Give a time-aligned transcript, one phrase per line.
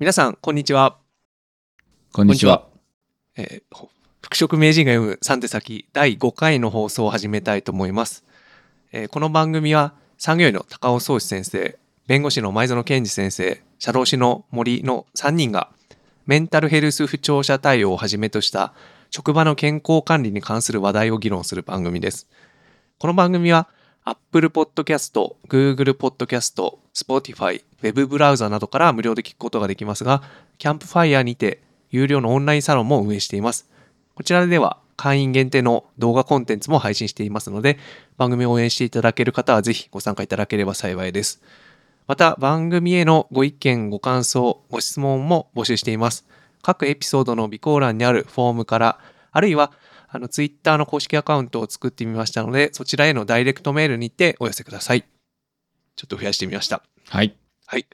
[0.00, 0.96] 皆さん、こんにちは。
[2.14, 2.66] こんにちは。
[3.36, 3.88] えー
[4.22, 8.24] 服飾名人が読む三手先第5回の放送を始めたいと思います。
[8.92, 15.68] えーこの番組は産業医の高尾宗志先生、弁護士の前園健二先生、社労士の森の3人が
[16.24, 18.72] メンタルヘルス不調者対応をはじめとした
[19.10, 22.26] 職場の健康管理に関する話題を議論する番組です。
[22.98, 23.68] この番組は
[24.04, 30.22] Apple Podcast、Google Podcast、Spotify、Web ブラウザなどから無料で聞くことができますが、
[30.58, 31.60] キャンプファイヤーにて
[31.90, 33.68] 有料のオンラインサロンも運営しています。
[34.14, 37.78] こちらでは会員限定の動画コンテンツも配信していますので、
[38.18, 41.42] 番組を応援していただける方はぜひご参加いただければ幸いです。
[42.06, 46.26] また、番組へのご意見、ご感想、ご質問も募集しています。
[46.60, 48.98] 各エピソードの備考欄にあるフォームから、
[49.32, 49.72] あるいは、
[50.12, 55.04] あの、ツイッターの公式アカウントを作ってみましたので、そちらへのダイレクトメールにてお寄せください。
[55.94, 56.82] ちょっと増やしてみました。
[57.08, 57.36] はい。
[57.66, 57.86] はい。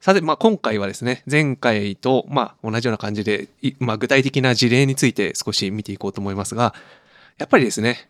[0.00, 6.74] さて、まあ、今回はですね、前回と、まあ、同じような感じで、いまあ、具体的な事例について少し見ていこうと思いますが、
[7.38, 8.08] やっぱりですね、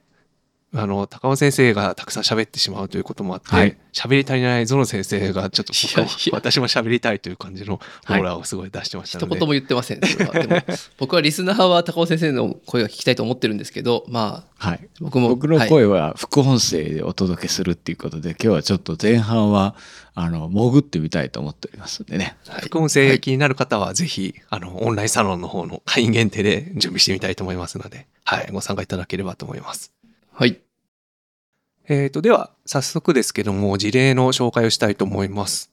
[0.74, 10.00] あの、高尾先生がたくさん喋ってしまうということもあって、はい喋り足りないゾノ先生がちょっといやいや私も喋りたいという感じのオーラをすごい出してましたので、一言も言ってません。
[10.00, 10.62] で も
[10.98, 14.88] 僕はリスナーは高尾先生の声が聞きたいと思ってるんですけど、まあ、はい。
[15.00, 15.30] 僕も。
[15.30, 19.74] 僕のはい声は副音声でお届けするっていうことで、今日はちょっと前半は、
[20.14, 22.36] あの、潜ってみたいと思っておりますんでね。
[22.46, 29.95] はい副音声気になる方はぜひ、あの、オンラインサロンの方の会員限定で準備してみたいと思いますので、はい、ご参加いただければと思います。
[30.38, 30.60] はい。
[31.88, 35.72] えー、と、では、早速ですけども、事例の紹介をしたいと思います。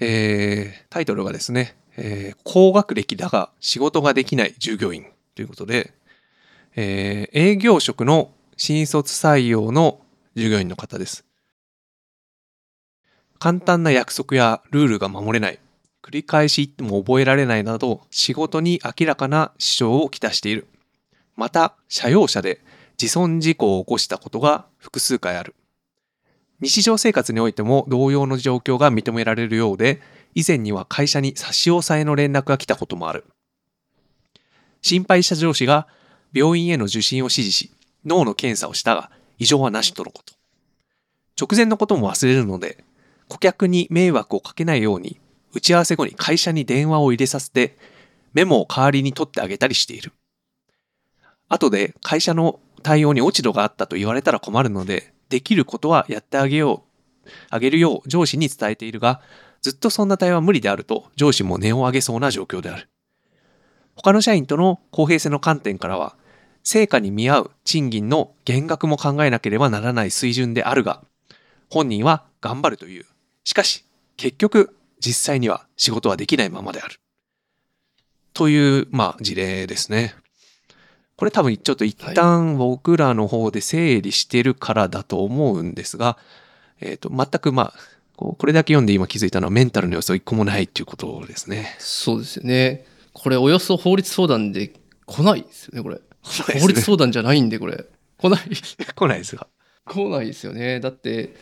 [0.00, 5.92] えー、タイトルがですね、えー高学歴だが仕事ができない従業員ということで、
[6.76, 10.00] えー営業職の新卒採用の
[10.34, 11.26] 従業員の方です。
[13.38, 15.58] 簡単な約束やルールが守れない、
[16.02, 20.68] 繰り返し言っても覚えられないなど、仕事に明らかな支障をきたしている。
[21.36, 22.62] また、社用車で
[23.00, 25.54] 自損事故を起こしたことが複数回ある。
[26.60, 30.00] 日常生活においても同様の状況が認められるようで、
[30.34, 33.24] 以前には会社に差し押さえの連絡が来たこともある。
[34.80, 35.88] 心配した上司が
[36.32, 37.72] 病院への受診を指示し、
[38.04, 40.34] 脳の検査をしたが異常はなしとのこと。
[41.40, 42.84] 直前のことも忘れるので、
[43.28, 45.18] 顧客に迷惑をかけないように、
[45.52, 47.76] 打ち合わせ後に会社に電話を入れさせて、
[48.34, 50.12] メモを代わりに取ってあげたりしている。
[51.48, 56.84] 後で会社の対応に落ち度があったと言われたら困るので、できることはやってあげよ
[57.24, 59.22] う、あげるよう上司に伝えているが、
[59.62, 62.88] ずっとそんな対応は無理であると上司も値を上げそうな状況である。
[63.94, 66.16] 他の社員との公平性の観点からは、
[66.64, 71.02] 成果に見合う賃金の減額も考えなければならない水準であるが、
[71.70, 73.06] 本人は頑張るという。
[73.44, 73.84] しかし、
[74.16, 76.96] 結局、実際には仕事はできないままである。
[78.34, 80.14] という、まあ、事例ですね。
[81.16, 86.18] これ多分ちょっと一旦僕らの方で整理してるからだと思うんですが、
[86.80, 87.78] えっ、と、全くまあ、
[88.16, 91.76] これだけ読んで今気づいたのはメンタルの要素一個もないっていうことですね。
[91.78, 92.86] そうですよね。
[93.12, 94.72] これ、およそ法律相談で
[95.06, 95.96] 来ないですよね、これ。
[95.96, 96.02] ね
[96.60, 97.84] 法律相談じゃないんで、これ。
[98.18, 98.40] 来ない。
[98.94, 99.46] 来ないですが。
[99.84, 100.80] 来ないですよね。
[100.80, 101.34] だって、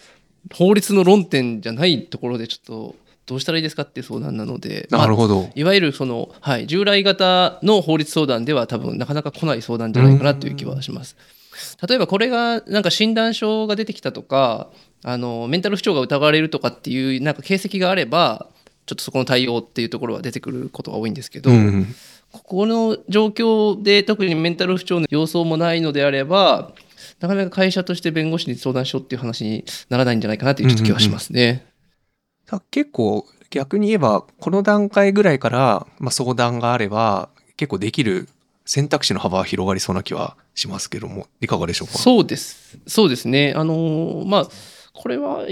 [0.54, 2.96] 法律の論点じゃないところで、ちょっと、
[3.30, 4.88] どうしたらいいですかっていう相談なので。
[4.90, 5.50] なるほど。
[5.54, 11.16] いわゆるその、はい、従来型の法律相談では多分なかなか来ない相談じゃないかなという気はします。
[11.86, 14.68] 例えばこれがなんか診断書が出てきたとか
[15.04, 18.48] あのメンタル不調が疑われるとかっていうなんか形跡があれば
[18.86, 21.94] ちょっとそこの対応っていうところは出てくることが多いんですけど、うん。
[22.32, 26.72] ここの状況で特にメンタル不調の様相もないのであれば
[27.20, 31.64] なかなか会社として弁護士に相談しようっていう話にならないんじゃないかなという気はしますね。
[31.64, 31.69] さ
[32.72, 38.28] 結構逆に言えば、この段階ぐらいから、まあ、相談があれば、結構できる
[38.64, 41.98] 選択肢の幅は広がりそうな気はしますけども、いかがでしょうか？
[41.98, 42.78] そうです。
[42.86, 43.52] そうですね。
[43.56, 44.48] あのまあ、
[44.92, 45.46] これは、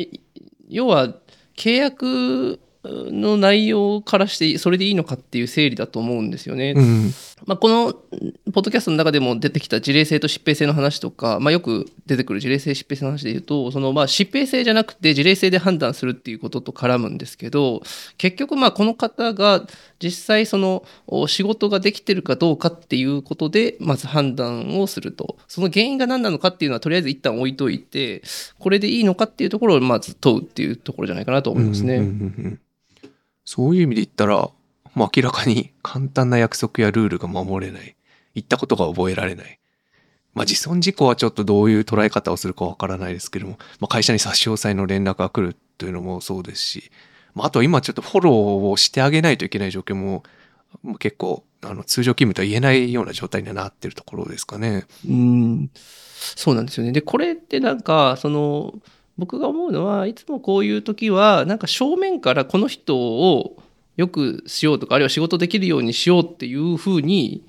[0.68, 1.14] 要は、
[1.56, 6.74] 契約の内容からして、それでいいのかっていう整理だと思うんですよね。
[6.76, 7.12] うん。
[7.46, 7.92] まあ、この、
[8.52, 17.82] ポッドキャストの中でも出てきた事例性と疾病性の話とか、まあ、よく出てくる事例性、疾病性の話で言うと、その、まあ、疾病性じゃなくて事例性で判断するっていうことと絡むんですけど、
[18.16, 19.66] 結局、まあ、この方が
[20.00, 25.36] 実際、その、お仕事ができてるかどうかっていうことで、まず判断をすると。
[25.48, 28.22] その原因が何なのかっていうのは、とりあえず一旦置いといて、
[28.58, 31.96] これでいいのかっていうところを、まず問うっていうところじゃないかなと思いますね。
[31.96, 32.60] うんうんうんうん
[33.48, 34.50] そういう意味で言ったら、
[34.94, 37.96] まあ、明らかに簡単な約束やルールが守れない。
[38.34, 39.58] 言ったことが覚えられない。
[40.34, 46.90] まあ、自損事故はちょっとどういう捉え方をするかわからないですけども、まあ、会社に差し押さえの連絡が来るというのもそうですし、
[47.34, 48.34] まあ、あと今ちょっとフォロー
[48.70, 50.24] をしてあげないといけない状況も
[50.82, 54.84] もう結構あの通常勤務とは言えないような状態にはなってるところですかね。
[55.08, 55.70] うん。
[55.74, 56.92] そうなんですよね。
[56.92, 58.74] で、これってなんか、その、
[59.18, 63.56] 僕が思うのはいつもこういう時は、なんか正面からこの人を
[63.96, 67.44] よくしようとか、あるいは仕事できるようにしようっていうふうに、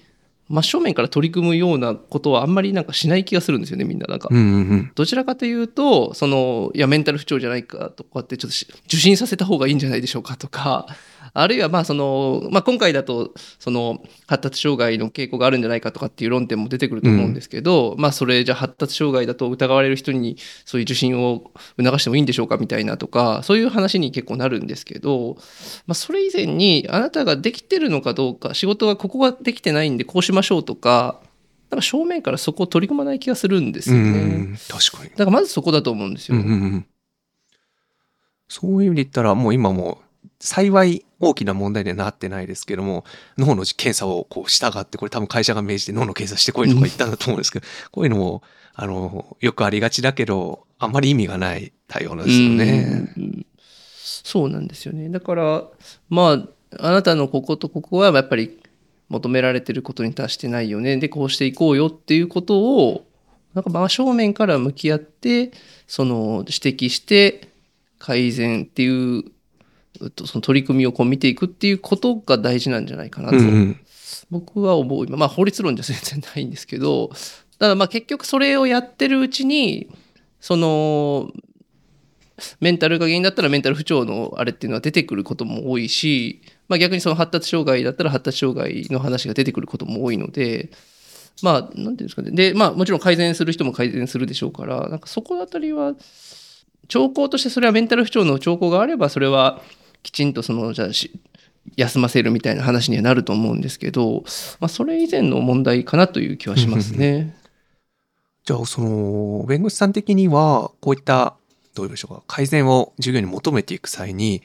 [0.50, 4.08] 真正面から取り組むようなことはあんまりなんかしない気がするんですよね、みんな。
[4.08, 4.34] なんかう。
[4.36, 4.92] んうんうん。
[4.96, 10.88] どちらかというと、その、いや、メンタル不調じゃないかとかって、ちょっとし受診させた方がいいんじゃないでしょうかとか、
[11.34, 25.36] あるいは、まあ、その、まあ、今回だと、その、発達障害の傾向があるんじゃないかとかっていう論点も出てくると思うんですけど、まあ、それじゃあ発達障害だと疑われる人に、そういう受診を促してもいいんでしょうかみたいなとか、そういう話に結構なるんですけど、
[25.88, 31.22] まあ、それ以前に、あなたができてるのかどうか、仕事がここができてないんで、こうしましょうとか、
[31.70, 34.20] なんか正面からそこを取り組まない気がするんですうんよね。
[34.20, 35.12] うん確かに。
[35.12, 36.38] だからまずそこだと思うんですよ。
[36.38, 36.86] うんうんうん
[38.52, 40.02] そういう意味で言ったら、もう今も
[40.40, 43.06] 幸い大きな問題にはなってないですけども、
[43.38, 48.42] 脳の検査をこう従って、これ多分会社が命じて脳の検査してこいとか言ったんだと思うんですけど、こういうのも、
[48.74, 53.10] あの、よくありがちだけど、あんまり意味がない対応なんですよね。
[53.18, 53.46] うん
[54.24, 55.10] そうなんですよね。
[55.10, 55.64] だから、
[56.10, 58.60] まあ、あなたのこことここはやっぱり
[59.08, 60.98] 求められてることに達してないよね。
[60.98, 63.06] で、こうしていこうよっていうことを、
[63.54, 65.52] なんか真正面から向き合って、
[65.88, 67.50] その指摘して
[67.98, 69.30] 改善っていう、えっと
[70.26, 72.86] その取り組みをこう見ていくっていうことが大事なん。
[72.86, 73.44] じゃないかなとうん。
[73.44, 73.80] うん。
[74.30, 77.10] 僕は思うまあ法律論じゃ全然ないんですけど
[77.58, 79.90] ただまあ結局それをやってるうちに
[80.40, 81.32] その
[82.62, 90.70] メンタルが原因だったらメンタル不調のあれっていうのは出てくることも多いし、まあ、逆にその発達障害だったら発達障害の話が出てくることも多いので
[91.42, 92.32] まあなんていうんですかね。
[92.32, 95.96] でまあもちろん改善する人も改善するでしょうからなんかそこあたりは
[96.88, 99.62] 兆候としてそれはメンタル不調の兆候があればそれは
[100.04, 101.12] きちんとそのじゃあし
[101.76, 104.24] 休ませるみたいな話にはなると思うんですけど、
[104.60, 107.36] まあ、それ以前の問題かなという気はしますね。
[108.46, 111.36] じゃあ、その、弁護士さん的には、こういった、
[111.76, 114.42] どう言いましょうか、改善を従業員に求めていく際に、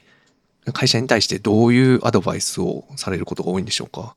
[0.73, 4.15] 会社に対してどういうアドバイスをされることが多いんでしょうか？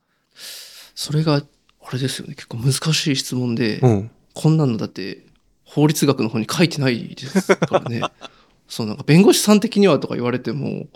[0.95, 4.11] それがあれですよね結構難しい質問で、うん。
[4.33, 5.25] ここんなのだって
[5.63, 8.01] 法律学の方に書いてないですからね。
[8.67, 10.87] そうなんか弁護士さん的にはとか言われても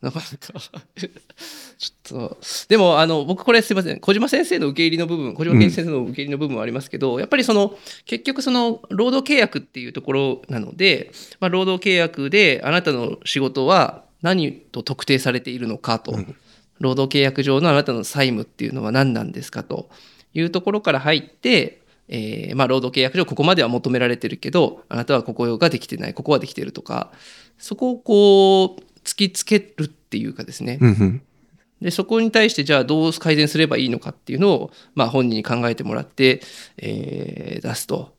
[0.00, 0.82] なかなか。
[1.78, 4.00] ちょっとでもあの僕これすいません。
[4.00, 16.36] 小島先生の受け入れの部分小島健先生の受け入れの部分はありますけど、やっぱりその結局その労働契約っていうところなので、まあ、労働契約であなたの仕事は何と特定されているのかと、うん。
[16.80, 19.90] 労働契約上のあなたの債務っていうのは何なんですかと。
[20.34, 27.10] いうところから入って、えーまあ、労働契約上ここまでは求められてるけどあなたはここができてないここはできてるとか。
[27.58, 31.22] そこをこう突きつけるっていうかですね、うんうん。
[31.80, 36.40] でそこに対してじゃあどう改善すればいいのかっていうのを、まあ、本人に考えてもらって、
[36.76, 38.14] えー出すと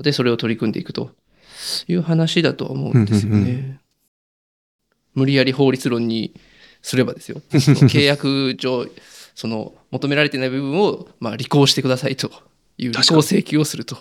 [0.00, 1.10] でそれを取り組んでいくと
[1.88, 3.38] いう話だとは思うんですよね。
[3.38, 3.80] うんうん
[5.14, 6.34] 無理やり法律論に
[6.82, 8.88] すればですよ 契約上
[9.36, 12.30] その求められてない部分を、まあ、履行してくださいと
[12.78, 13.96] いう履行請求をすると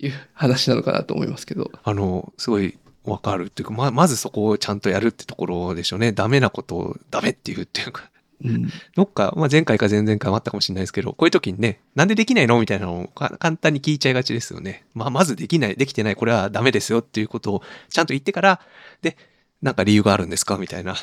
[0.00, 1.70] いう話なのかなと思いますけど。
[1.82, 2.76] あの、すごい
[3.06, 6.12] わかるっていうか、ま、まずそこをちゃんとやるってところでしょうね。
[6.12, 8.10] ダメなことをダメっていうっていうか、
[8.44, 14.84] うんどっか、まあ、前回か前々回もあったかもしれないですけど、こういう時にね、なんでできないのみたいなのをか簡単に聞いちゃいがちですよね。
[14.92, 18.60] まあ、まずできない、できてない、これはダメですよっていうことをちゃんと言ってから、
[19.00, 19.16] で、
[19.62, 20.58] なんか理由があるんですか？
[20.58, 20.96] みたいな、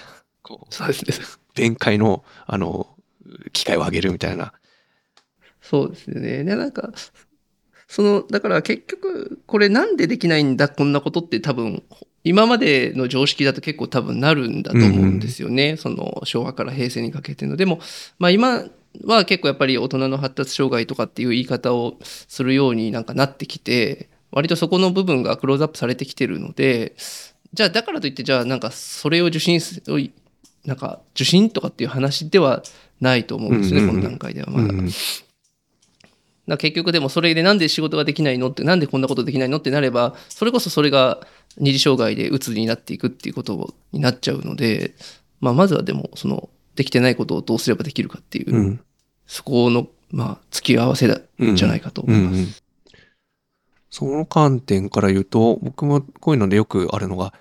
[0.43, 1.13] こう、そうですね
[1.55, 2.87] 弁解の、あの、
[3.51, 4.53] 機会を上げるみたいな。
[5.59, 6.43] そうですよね。
[6.43, 6.91] で、なんか、
[7.93, 11.83] その、だから結局、これなんでできないんだ、こんなことって多分、
[12.23, 15.77] 今までの常識だと結構多分なるんだと思うんですよね。
[15.77, 17.55] その、昭和から平成にかけての。
[17.55, 17.79] でも、
[18.17, 18.65] まあ今
[19.05, 26.95] は結構やっぱり大人の発達障害とかっていう言い方をするようになんかなってきて、割とそこの部分がクローズアップされてきてるので、
[27.53, 30.11] じゃあだからといって、じゃあなんかそれを受診する、
[30.65, 32.63] なんか受診とかっていう話では
[33.01, 34.63] ないと思うんですね、うんうんうんこの段階ではまだ。
[34.63, 34.89] うんだか
[36.47, 41.25] ら結局でもそれでなんで仕事ができないのってなんでこんなことできないのってなればそれこそそれが
[41.57, 44.93] 二次障害でうつになっていくっていうことになっちゃうので、
[45.39, 48.79] まあ、まずはでもそのできてないことをどうすればできるかっていう、うん。
[49.27, 52.33] そこのまあ付き合わせだうんじゃないかと思います。
[52.33, 52.53] うんうん
[53.93, 57.31] その観点から言うと、僕もこういうのでよくあるのが、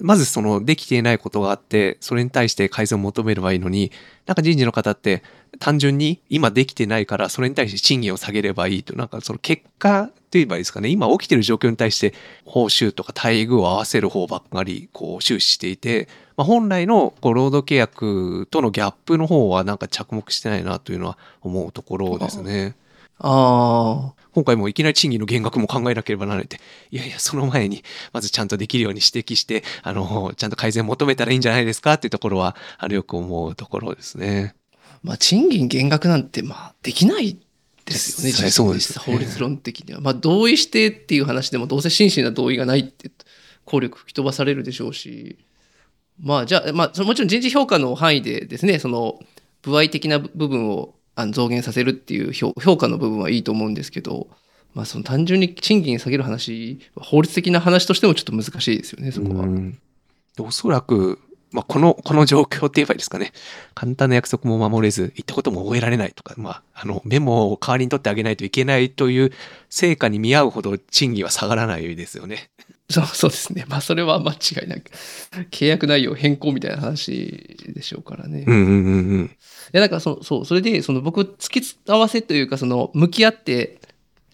[0.00, 3.92] まずそのできていないことがあって、それに対して改善を求めればいいのに、
[4.26, 5.22] なんか人事の方って
[5.58, 12.14] 単純に今できてないからそれに対して賃金を下げればいいと、なんかその結果と言えばいいですかね、今起きてる状況に対して
[12.44, 22.76] 報酬とか待遇を合わせる方ばっかりこう終始していて、まあ、本来のこう労働契約とのギャップの方はなんか着目してないなというのは思うところですね。
[23.18, 24.18] ああ。
[24.38, 26.60] 今回もいきなり賃金の減額も考えなければならないって、
[26.92, 34.54] いやいや、その前に、まずちゃんとできるように指摘して、あの、ちゃんと改善求めたらいいんじゃないですかっていうところは、あの、よく思うところですね。
[35.02, 37.36] まあ、賃金減額なんて、まあ、できない
[37.84, 38.30] ですよね。
[38.30, 40.00] 実際そうですね法律論的には。
[40.00, 43.10] まあ、同意してっていう話でも、どうせ真摯な同意がないって、
[43.64, 45.36] 効力吹き飛ばされるでしょうし、
[46.20, 49.18] まあ、じゃあ、まあ、もちろん人事評価の範囲でですね、その、
[49.62, 54.28] 部合的な部分をあの増減させるっていう評価の部分はいいと思うんですけど、
[54.72, 59.48] まあ、その単純に賃金下げる話、法律的な話としてもちょっと難しいですよね、そこは。
[60.38, 61.18] おそらく、
[61.50, 63.32] まあ、この、この状況って言えばいいですかね。
[63.74, 69.32] 簡単な約束も守れず、言ったことも覚えられないとか、まあ、あの、メモを代わりに取ってあげないといけないという
[69.70, 72.48] 成果に見合うほど賃金は下がらないですよね。
[72.90, 73.64] そう そうですね。
[73.68, 74.90] まあ、それは間違いなく、
[75.50, 78.44] 契約内容変更みたいな話でしょうからね。
[78.46, 79.30] うんうんうんうん。
[79.72, 83.80] で、なんかそ、そう、それで、その僕、突き合わせというか、その、向き合って、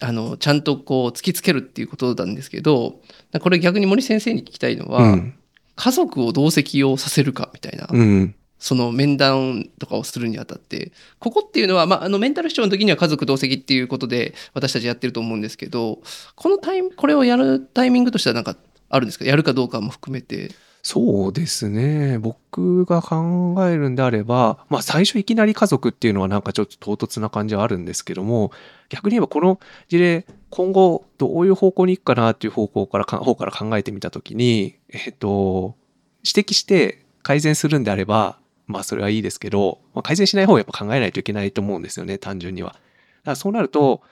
[0.00, 3.00] あの、ちゃんとこう、突きつけるっていうことなんですけど、
[3.40, 5.34] これ逆に森先生に聞きたいのは、うん。
[5.76, 8.34] 家族を同席をさせるかみたいな、うん。
[8.64, 15.98] その面談とかをするにあたって、ここっていうのは、まあ、あの、メンタル不調の時には家族同席っていうことで、私たちやってると思うんですけど、
[16.34, 18.56] このタイ、これをやるタイミングとしてはなんか
[18.88, 19.26] あるんですか？
[19.26, 20.52] やるかどうかも含めて。
[20.82, 22.18] そうですね。
[22.18, 28.50] 僕が考えるんであれば、まあ最初いきなり家族っていうのはなんかちょっと唐突な感じはあるんですけども、
[28.88, 35.76] 逆に言えばこの事例、今後どういう方向に行くかなっていう方向から、方から考えてみたときに、えっと、
[36.24, 42.70] 指摘して改善するんであれば、まあそれはいいですけど、まあ、改善しない方をやっぱ考えないといけないと思うんですよね、単純には。
[42.70, 42.80] だか
[43.24, 44.02] らそうなると、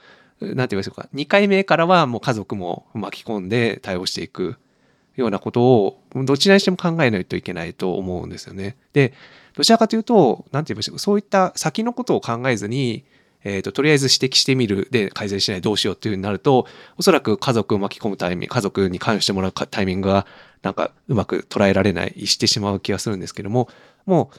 [0.41, 4.57] なんて言いましょうか、2回目からはもう家族も巻き込んで対応していく。
[5.17, 8.77] ようなことをどちらにしても考えないといけないと思うんですよね。
[8.93, 9.13] で、
[9.55, 13.05] どちらかというと、なんて言いましょう、そういった先のことを考えずに、
[13.45, 16.67] えーと、とりあえず指摘してみるで改善しないどうしようっていうふうになると、
[16.97, 20.27] おそらく家族を巻き込むタイミング、家族に関してもらうタイミングが
[20.63, 23.69] なんかうまく捉えられない、してしまう気がするんですけども、
[24.07, 24.31] も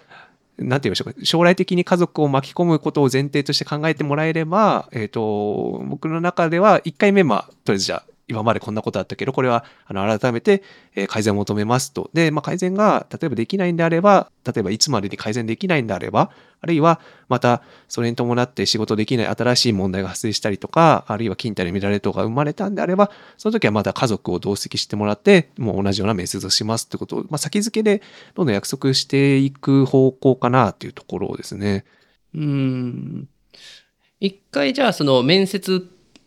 [0.58, 10.64] う、なんて言いましょうか、将来的に家族を巻き込むことを前提として考えてもらえれば、えっ、と、僕の中では1回目、まあ、とりあえずじゃあ、今までこんなことあったけど、これはあの改めて
[10.96, 12.10] え改善を求めますと。
[12.14, 17.00] で、まあ、改善が例えばできないんであれば、例えばいつまでに改善できないんであれば、あるいは
[17.30, 28.02] またそれに伴って仕事できない新しい問題が発生したりとか、あるいは勤怠の乱れとか生まれたんであれば、その時はまた家族を同席してもらって、もう同じような面接をしますってことを、まあ、先付けで
[28.34, 31.86] どんどん約束していく方向かなっていうところですね。
[32.34, 33.28] うん。
[34.20, 35.86] 一回じゃあその面接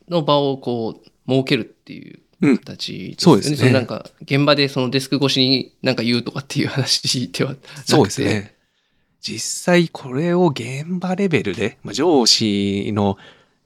[0.09, 7.69] の場をこう設けるっていううん形ですそうですねなんか現場でそのデスク越しになんか言うとかっていう話ではなくて。
[7.85, 8.57] そうですね。
[9.21, 13.17] 実際これを現場レベルで、まあ、上司の、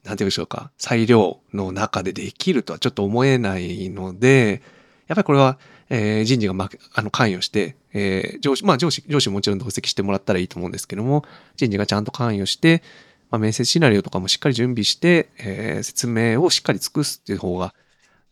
[0.04, 4.62] なんて言うんでしょうか、裁量の中でできるとはちょっと思えないので、
[5.06, 5.58] やっぱりこれは、
[5.90, 11.26] えー人事が、まあ、あの関与して、えー上司、まあ上司、上司ももちろん同席してもらったらいいと思うんですけども、
[11.56, 12.82] 人事がちゃんと関与して、
[13.30, 17.74] まあ、面接シナリオとかもしっかり準備して、えー説明をしっかり尽くすっていう方が、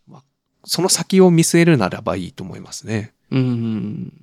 [0.07, 0.23] まあ、
[0.65, 3.13] その先を見据えるならばいいと思いますね。
[3.31, 4.13] うん。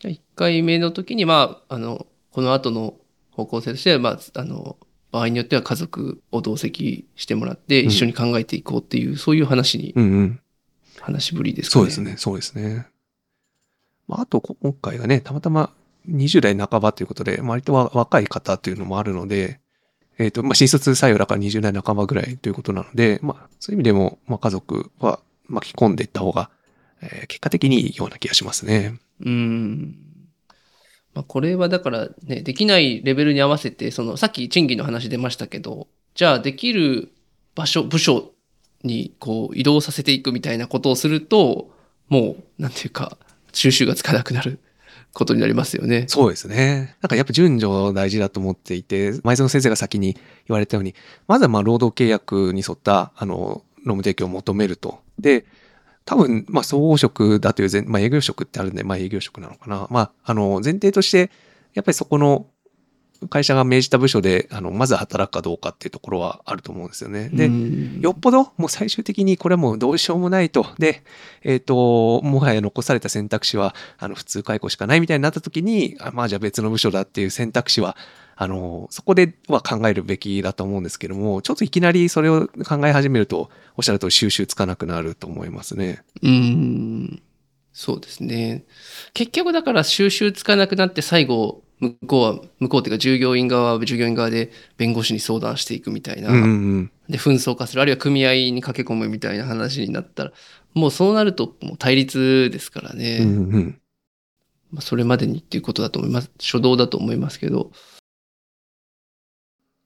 [0.00, 2.94] じゃあ1回目の時に、まあ、あの、この後の
[3.30, 4.76] 方向性としては、まあ、あの、
[5.12, 10.40] 場合によっては家族を同席してもらってうん一緒に考えていこうっていう、そういう話に、うんうん。
[11.00, 11.82] 話ぶりですかね。
[11.82, 12.86] そうですね、そうですね。
[14.08, 15.70] まあ、あと、こ今回がね、たまたま
[16.08, 19.60] 20代半ばということで、割とわ若い方というのもあるので、
[20.18, 26.50] えっ、と、まあ、新卒採用だから20代半ばぐらいということなので、まあ、そういう意味でも、まあ、家族は巻き込んでいった方が、
[27.02, 28.98] えー結果的にいいような気がしますね。
[29.20, 29.96] うん。
[31.14, 37.12] まあ、これはだからね、できないレベルに合わせて、その、さっき賃金の話出ましたけど、じゃあできる
[37.54, 38.32] 場所、部署
[38.82, 41.70] にこう移動させていくみたいなことをすると、
[42.08, 43.16] もう、なんていうか、
[43.52, 44.58] 収集がつかなくなる
[45.14, 46.04] ことになりますよね。
[46.08, 46.96] そうですね。
[47.00, 50.94] なんかやっぱ順序大事だと思っていて、前園先生が先に言われたように、
[51.28, 55.00] まずはまあ労働契約に沿った、あの、労務提供を求めると。
[55.18, 55.46] で、
[56.04, 59.86] 多分、まあ、総合職だという前、まあ、営業職ってあるんで、まあ、営業職なのかな。
[59.90, 61.30] まあ、あの、前提として、
[61.72, 62.46] やっぱりそこの
[63.30, 67.28] 会社が命じた部署で、あの、まず働くかどうかっていうところはあると思うんですよね。
[67.32, 70.66] で、うんよっぽど、もう最終的にこれはもうどうしようもないと。
[70.78, 71.04] で、
[71.42, 77.96] えっ、と、もはや残された選択肢は、あの、普通解雇しかないみたいになった時に、あまあじゃあ別の部署だっていう選択肢は、
[78.36, 86.02] あの、そこでは考えるべきだと思うんですけども、ちょっといきなりそれを考え始めると、おっしゃると収集つかなくなると思いますね。
[86.22, 87.22] うん。
[87.72, 88.64] そうですね。
[89.14, 91.63] 結局だから収集つかなくなって最後、
[92.00, 96.30] 向こうは、向こうっていうか従業員側は従業員側で弁護士に相談していくみたいな。
[96.30, 96.46] うんう
[96.78, 100.32] んで、紛争化する、あるいは組合に駆け込むみたいな話になったら、
[100.72, 103.18] もうそうなるともう対立ですからね。
[103.20, 103.80] うんうんうん
[104.72, 106.30] まあ、それまでにっていうことだと思います。
[106.40, 107.70] 初動だと思いますけど。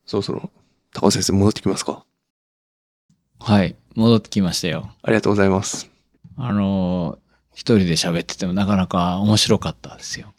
[0.06, 0.50] そろそろ
[0.94, 2.04] 高尾先生戻ってきますか？
[3.40, 3.76] はい。
[3.96, 4.92] 戻ってきましたよ。
[5.02, 5.90] ありがとうございます
[6.36, 10.32] あのー一人で喋っててもなかなか面白かったですよ。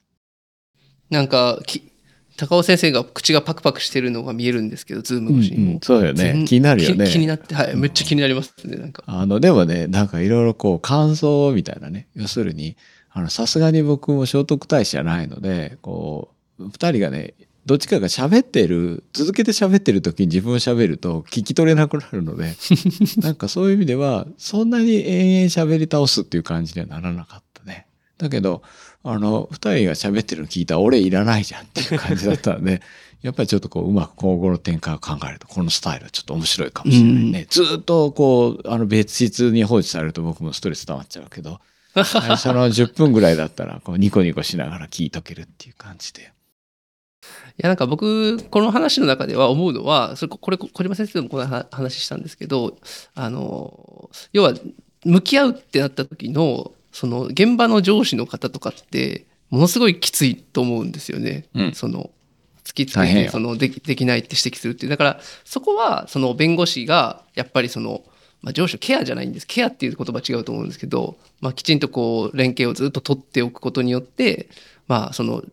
[1.09, 1.89] なんか、き
[2.37, 5.63] 高尾先生が口がパクパクしてるのが見えるんですけど、ズーム越しにも。
[5.63, 6.45] うんうんそうよね全。
[6.45, 7.05] 気になるよね。
[7.07, 7.75] 気気になって、はい。
[7.75, 9.03] めっちゃ気になりますね、なんか。
[9.07, 12.07] あの、でもね、なんかいろいろこう感想みたいなね。
[12.15, 12.77] 要するに、
[13.11, 17.33] あの、さすがに僕も聖徳太子じゃないので、こう、二人がね、
[17.65, 22.55] どっちかが喋ってる、続けて喋ってる時に自分を喋ると聞き取れなくなるので、
[23.21, 27.85] なんかそういう意味では、そんなに延々喋り倒すっていう感じにはならなかったね。
[28.17, 28.63] だけど、
[29.03, 32.81] あの、二人が喋ってるの聞いたら俺いらないじゃんっていう感じだったので、
[33.21, 37.47] やっぱりちょっとこう、うまく今後の展開を考えると、このスタイルはちょっと面白いかもしれないね。
[37.49, 41.59] ずーっとこう、あの別室に放置されると僕もストレス溜まっちゃうけど、
[41.93, 46.31] 最初の10分ぐらいだったら、こう、ニコニコしながら聞いとけるっていう感じで。
[47.57, 52.77] いやなんか僕この話の中では思うのはそれこれ小島先生ともこの話話したんですけど
[53.13, 54.53] あの要は
[55.03, 61.45] 向き合うってなった時のその現場の上司の方とかってものすごいきついと思うんですよね。
[61.53, 61.73] うん。
[61.73, 62.11] その
[62.63, 64.89] 突きつけてそのできできないって指摘するっていう。
[64.89, 68.03] だからそこはその弁護士がやっぱりその、
[68.41, 69.47] まあ、上司のケアじゃないんです。
[69.47, 74.49] ケアっていう言葉違うと思うんですけど、まあ、きちんとこう連携をずっと取っておくことによって
[74.87, 75.43] まあその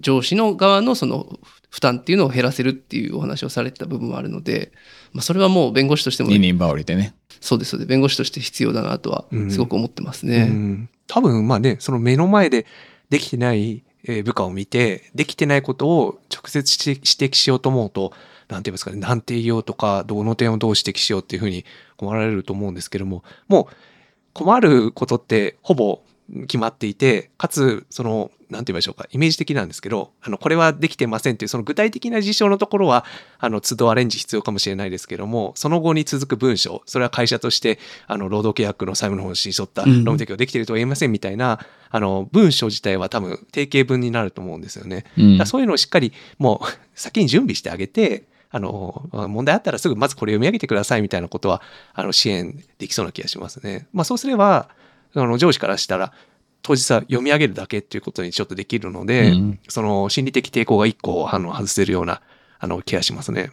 [0.00, 1.38] 上司の側のその
[1.70, 4.72] 負担っていうのを減らせるっていうお話をされてた部分はあるので、
[5.16, 7.14] まあ、それはもう弁護士としても二人羽織でね。
[7.40, 10.44] そうですそうです弁護士として必要だなとはうんすごく思ってますうね。
[10.44, 12.66] ん多分まあねその目の前で
[13.08, 18.12] できてないえー部下を見てできてないことを直接指摘しようと思うと
[18.48, 21.64] なんていうんですかねなんて言おうとかどの点をどう指摘しようっていうふうに
[21.96, 23.74] 困られると思うんですけどももう
[24.34, 26.00] 困ることってほぼ
[26.42, 33.04] 決まっていてかつそのなんて言いましょうかイメージ的なんですけどあのこれはできてませんっていうその具体的な事象のところは
[33.38, 41.60] あの都度アレンジ必要かもしれないですけどもその後に続く文章それは会社としてあの労働契約の債務の方針に沿ったうん労務提供できているとは言えませんみたいな、
[41.90, 45.04] あの文章自体は多分定型文になると思うんですよね。
[45.18, 51.62] うんだそういうのをしっかりもう 先に準備してあげてあの問題あったらすぐまずこれ読み上げてくださいみたいなことは
[51.94, 53.86] あの支援できそうな気がしますね。
[53.92, 54.68] まあ、そうすれば
[55.22, 56.12] あの上司からしたら
[56.62, 62.22] 当日は読み上げるだけっていうことにちょっとできるので、うんその心理的抵抗が一個あの外せるような
[62.58, 63.52] あの気がしますね。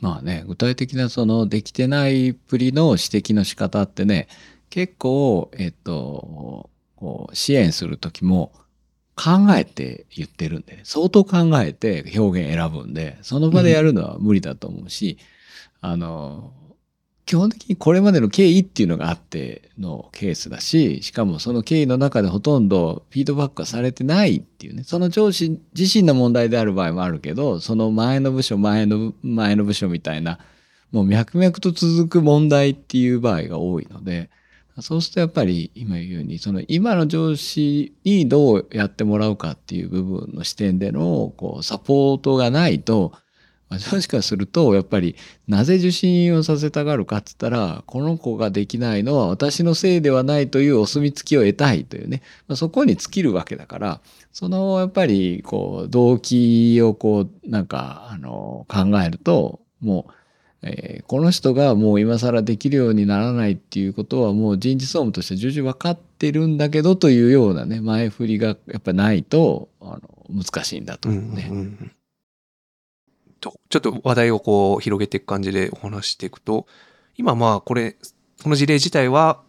[0.00, 4.28] まあね、具体的なそのできてないプリの指摘の仕方ってね、
[4.68, 8.52] 結構、えっと、こう支援するときも
[9.14, 15.16] 考えて言ってるんで、ね、相当考えて表現選ぶんで、その場でやるのは無理だと思うし、
[15.80, 16.52] あの、
[17.26, 30.38] 基本的にこれまでの経緯っていうのがあってのケースだし、しかもその経緯の中でほとんどフィードバックがされてないっていうね、その上司自身の問題である場合もあるけど、その前の部署、前の前の部署みたいな、
[30.92, 34.30] もう脈々と続く問題っていう場合が多いので、
[34.80, 43.12] そうするとやっぱり今言うように、その今の上司にどうやってもらうかっていう部分の視点でのこうサポートがないと、
[43.68, 45.16] まあ上司かするとやっぱり
[45.48, 54.00] なぜ受診をさせたがるかっつったらこの子ができないのは私のせいではないというお墨付きを得たいというね、まあ、そこに尽きるわけだから
[54.32, 60.12] そのやっぱりこう動機をこうなんかあの考えるともう、
[60.62, 69.98] えーこの人がもう今更できるようにならないっていうことはもう人事総務として重々分かってるんだけどというようなね前振りがやっぱないとあ
[70.28, 71.46] の難しいんだと思うね。
[71.48, 71.92] うんうんうん
[73.68, 76.66] ちょっと話題をこう広げていく感じでお話していくと
[77.16, 77.96] 今まあこれ
[78.42, 79.40] この事例自体は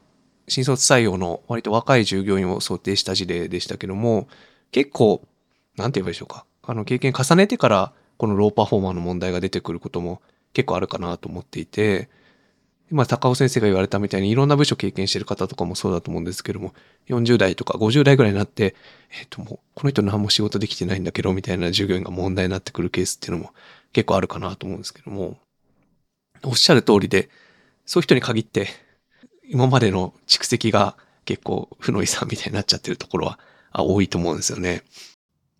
[0.47, 4.27] 新卒採用の割と若い従業員を想定した事例でしたけども
[4.71, 5.21] 結構
[5.75, 6.45] なんて言えばいいでしょうか。
[6.63, 10.21] あの経験重ねてからこのローパフォーマーの問題が出てくることも
[10.53, 12.09] 結構あるかなと思っていて
[12.89, 16.73] 今高尾先生が言われたみたいにいろんな部署経験してる方とかもそうだと思うんですけども
[17.09, 18.75] 40代とか50代ぐらいになって
[19.19, 23.51] えっ、ともうこの人何も仕事できてないんだけどみたいな従業員が問題になってくるケースっていうのも
[23.93, 25.37] 結構あるかなと思うんですけども
[26.43, 27.29] おっしゃる通りで
[27.85, 28.67] そういう人に限って
[29.49, 33.39] 今までの蓄積が結構負の遺産みたいになっちゃってるところは
[33.71, 34.83] あ多いと思うんですよね。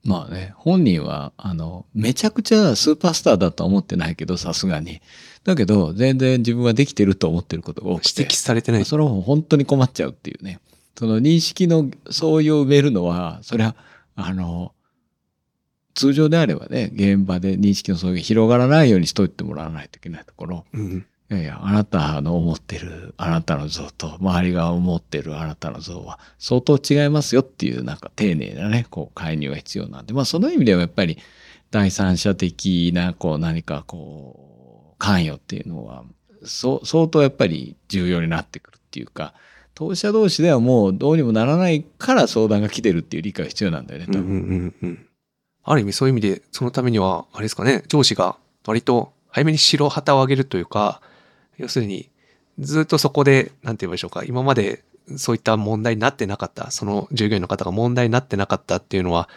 [0.04, 5.02] まあね、本人は、あの、めちゃくちゃスーパースターだとは思ってないけど、さすがに。
[5.44, 8.22] だけど、全然自分はできてると思ってることが多くて。
[8.22, 8.86] 指摘されてない。
[8.86, 10.62] それは本当に困っちゃうっていうね。
[10.98, 13.76] その認識の相違を埋めるのは、それは、
[14.16, 14.74] あの、
[15.98, 21.06] 通常であればね、現場で認識の相違が広がらないようにしといてもらわないといけないところ、うん。
[21.32, 31.18] いやいや、あなたの思ってる、あなたの像と、周りが思ってるあなたの像は、相当違いますよっていう、なんか丁寧なね、こう、介入が必要なんで、まあ、その意味ではやっぱり、
[31.72, 36.04] 第三者的な、こう、何かこう、関与っていうのは、
[36.44, 39.34] そう、相当やっぱり重要になってくるっていうか、
[39.74, 44.22] 当事者同士ではもうどうにもならないから相談が来てるっていう理解が必要なんだよね、多分。
[44.22, 45.07] うんうんうんうん。
[45.70, 51.02] ある意味そういう意味で、そのためには、あれですかね、上司が割と早めに白旗を上げるというか、
[51.58, 52.10] 要するに、
[52.58, 54.86] ずっとそこで、なんて言えばいいでしょうか、今まで
[55.18, 59.28] そういった問題になってなかった、その従業員の方が問題になってなかったっていうのは、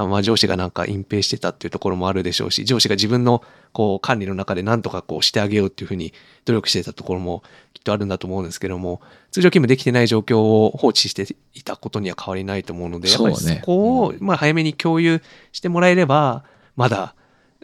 [0.00, 6.12] あまあ上司がなんか隠蔽してたっていうところもあるでしょうし、上司が自分のこう管理の中で何とかこうしてあげようっていうふうに
[6.44, 7.42] 努力してたところも
[7.74, 15.20] きっとあるんだと思うんですけども、通常勤務できてない状況を放置していたことには変わりないと思うので、やっぱりそこをまあ早めに共有
[15.52, 16.44] してもらえれば、
[16.76, 17.14] まだ、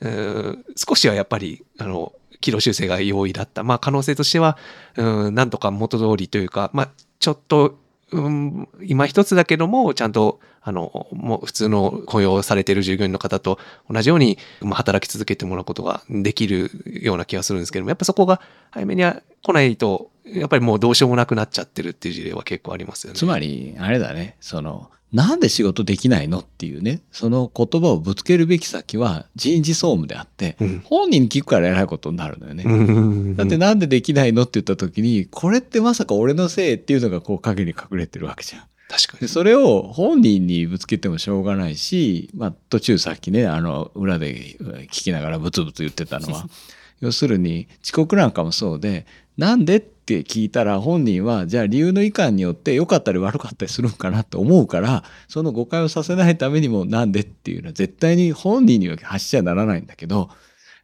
[0.01, 3.63] うーん少しはやっぱり、あの、軌道修正が容易だった。
[3.63, 4.59] まあ可能性としては、
[4.97, 7.79] うん、なんとか元通りというか、まあちょっと、
[8.11, 13.59] うん、今一つだけども、ちゃんと、あの、もう普通の雇用されている従業員の方と
[13.91, 23.19] 同じように、まあ、働き続けてもらうことができるような気がするんですけども、やっぱそこが早めに来ないと、やっぱりもうどうしようもなくなっちゃってるっていう事例は結構ありますよね。
[23.19, 26.41] つまり、あれだね、その、なんで仕事できないの？
[26.41, 32.65] っていうね、その言葉をぶつけるべき先は人事総務であって、うん、本人に聞くから偉いことになるのよね。
[32.67, 33.37] うん。
[33.37, 34.43] だってなんでできないの？
[34.43, 36.75] って言った時に、これってまさか俺のせい？
[36.75, 38.63] っていうのがこう影に隠れてるわけじゃん。
[38.89, 39.21] 確かに。
[39.21, 46.47] でそれを本人にぶつけてもしょうがないし、まあ途中さっきね、あの裏で聞きながらブツブツ言ってたのは、
[47.01, 60.29] 要するに遅刻なんかもそうで、なんでって聞いたら本人はじゃあ理由のいかんによって良かったり悪かったりするんかなって思うからその誤解をさせないためにもなんでっていうのは絶対に本人には発しちゃならないんだけど、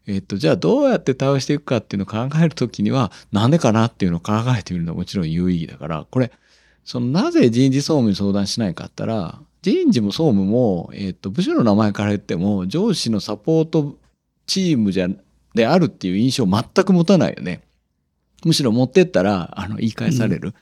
[0.06, 6.32] えっと、じゃあどうやって対応していくかっていうのを考えるときにはなんでかなっていうのを考えてみるのはもちろん有意義だからこれ
[6.84, 13.98] そのなぜ人事総務に相談しないかったら人事も総務も、えっと、部署の名前から言っても上司のサポート
[14.46, 15.08] チームじゃ
[15.54, 17.62] であるっていう印象を全く持たないよね。
[18.44, 20.54] むしろ持ってったら、あの、言い返される。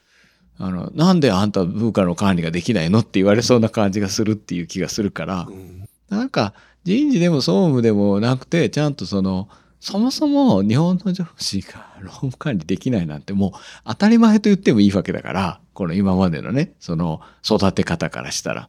[0.59, 6.55] あの、なんであんた部下の管理ができないのって言われそうな感じがするっていう気がするからう、んなんか
[6.85, 18.69] 人事でも総務でもなくて、ちゃんとその、そもそも日本の上司が 労務管理できないなんてもう当たり前と言ってもいいわけだから、この今までのね、その育て方からしたら。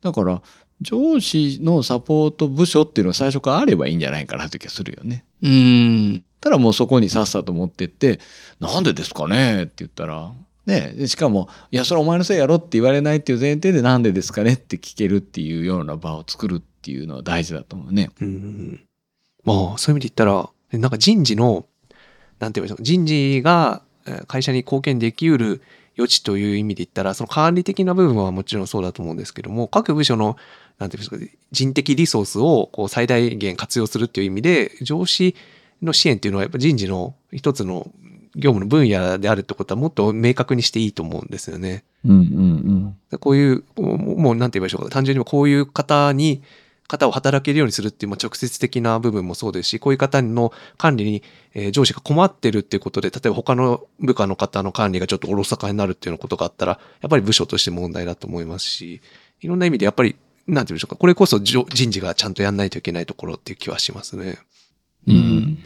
[0.00, 0.40] だから、
[0.80, 5.26] 上司のサポート部署っていうのは最初からあればいいんじゃないかなという気がするよね。
[5.42, 6.24] うーん。
[6.40, 8.20] たらもうそこにさっさと持ってって、
[8.58, 10.32] なんでですかねって言ったら、
[10.64, 18.08] ねでしかも、いや、それお前のせいやろって言われないっていう前提でなんでですかねって聞けるっていうような場を作るっていうのは大事だと思うね。
[18.22, 18.80] うん
[19.44, 20.48] まあ、そういう意味で言ったら、
[20.80, 21.66] なんか人事の、
[22.38, 25.60] なんて言いましょう、人事がえー会社に貢献できうる
[25.98, 30.36] 余地という意味で言ったら、その管理的な部分はもちろんそうだと思うんですけども、各部署の、
[30.78, 35.34] なんていうんですか、人的リソースをこう最大限活用するっていう意味で、上司
[35.82, 37.90] の支援っていうのはやっぱ人事の一つの
[38.34, 41.84] 業務の分野であるってことはもっと明確にしていいと思うんですよね。
[42.04, 44.90] うんうんこういう、もうもうなんて言いいでしょうか。
[44.90, 46.42] 単純にこういう方に、
[46.88, 51.22] 方を働けるようにするっていう、まあ、直接的な部分もそうですし、こういう方の管理に、
[51.54, 59.00] えー上司が困ってるっていうことで、例えば他の部下の方の管理がちょっとおろそかになるっていうようなことがあったら、やっぱり部署として問題だと思いますし、
[59.40, 60.96] いろんな意味でやっぱり、なんて言うんでしょうか。
[60.96, 64.38] これこそ上人事がちゃんとやんないといけないところっていう気はしますね。
[65.08, 65.16] うん。
[65.16, 65.58] うん。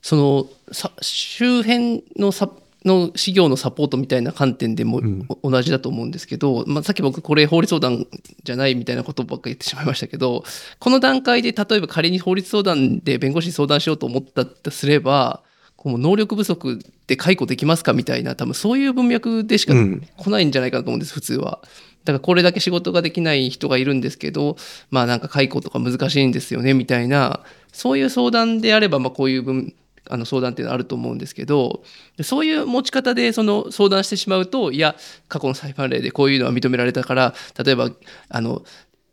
[0.00, 2.48] そのさ周辺のさ
[2.86, 5.00] の事業のサポートみたいな観点でも
[5.42, 8.06] 同じだと思うんですけど、まあ、さっき僕これ法律相談
[8.44, 10.44] じゃないみたいなことばっかり言ってしまいましたけど
[10.78, 15.42] この段階で例えば仮に法律相談で弁護士に相談しようと思ったとすれば
[15.76, 20.08] こう能力不足で解雇できますかみたいな多分そういう文脈でしかうん。
[20.16, 21.60] 来ないんじゃないかなと思うんです普通は。
[22.04, 24.56] だからこれだけ仕事ができない人がいるんですけど
[24.90, 27.40] まあなんか解雇とか難しいんですよねみたいな
[27.72, 29.74] そういう相談であればまあこういう分
[30.08, 31.82] あの相談っていうのはあると思うんですけど
[32.22, 34.96] そういう持ち方でその相談してしまうといや
[35.28, 37.90] 過去の裁判例でこういうのは認められたから例えば
[38.28, 38.62] あの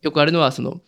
[0.01, 0.81] よくあるのはその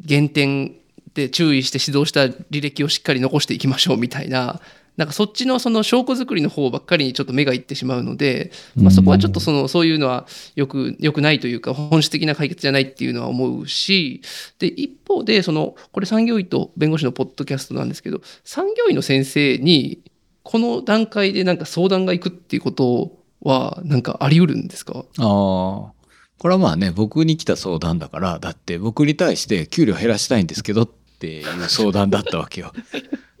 [0.00, 0.74] 減点
[1.14, 4.60] で注意して指導した履歴をしっかり残していきましょうみたいな
[4.98, 14.20] なんかそっちのその証拠作りの方ばっかりにちょっと目がいってしまうので、まあ、そこはちょっとそのそういうのはよくよくないというか本質的な解決じゃないっていうのは思うし
[14.58, 20.02] で一方でそのこれ産業医と弁護士のポッドキャストなんですけど産業医の先生に
[20.42, 25.04] この段階でなんか相談が行くっていうことはなんかあり得るんですか？
[25.18, 25.92] ああ。
[26.38, 32.72] これはまあね、僕に来た相談だから、だって僕に対して給料減らしたいんですけどっていう相談だったわけよ。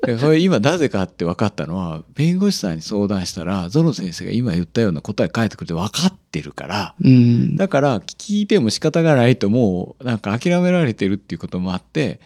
[0.02, 7.56] でそれ今なぜかって分かったのは、弁護士さんに相談したら、ゾノ先生が今言ったような答え返ってくるって分かってるから、うん。
[7.56, 12.20] だから聞いても仕方がないともうなんか諦められてるっていうこともあって、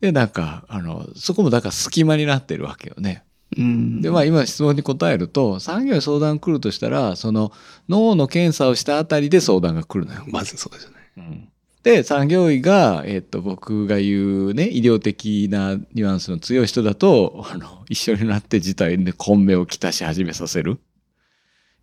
[0.00, 3.24] で、なんか、あの、そこもだから隙間になってるわけよね。
[3.56, 4.02] うん。
[4.02, 7.50] で、まあ今質問に答えると、産業に相談来るとしたら、その
[7.88, 10.24] 脳の検査をしたあたりで相談が来るのよ。
[10.28, 11.50] まずそうですよね。
[11.86, 20.80] で、産業医が、えっと、僕が言うね、医療的なニュアンスの強い人だと、あの、一緒になって事態で混迷をきたし始めさせる。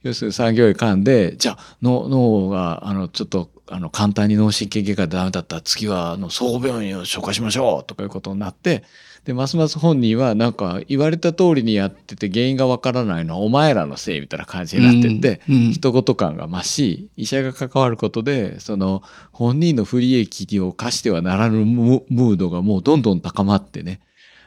[0.01, 8.83] 要するに産業医噛んで、じゃあ、脳が、あの、ちょっと、あの、簡単に脳神経外科でダメだったら次は、あの、総合病院を紹介しましょうとかいうことになって、
[9.25, 24.01] で、ますます本人は、なんか、言われた通りにやってて原因がわからないのはお前らのせいみたいな感じになってって、うん、人事感が増し医者が関わることでその本人の不利益を課してはならぬムムードがもうどんどん高まってね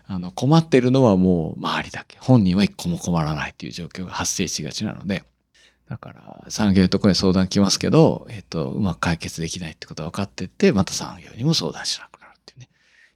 [0.06, 2.16] あの困ってるのはもう周りだけ。
[2.20, 5.24] 本人は一個も困らないっていう状況が発生しがちなので。
[5.88, 12.15] だから産業のところに相談来ますけど、えっと、うまく解決できないってことが分かってってまた産業にも相談しなく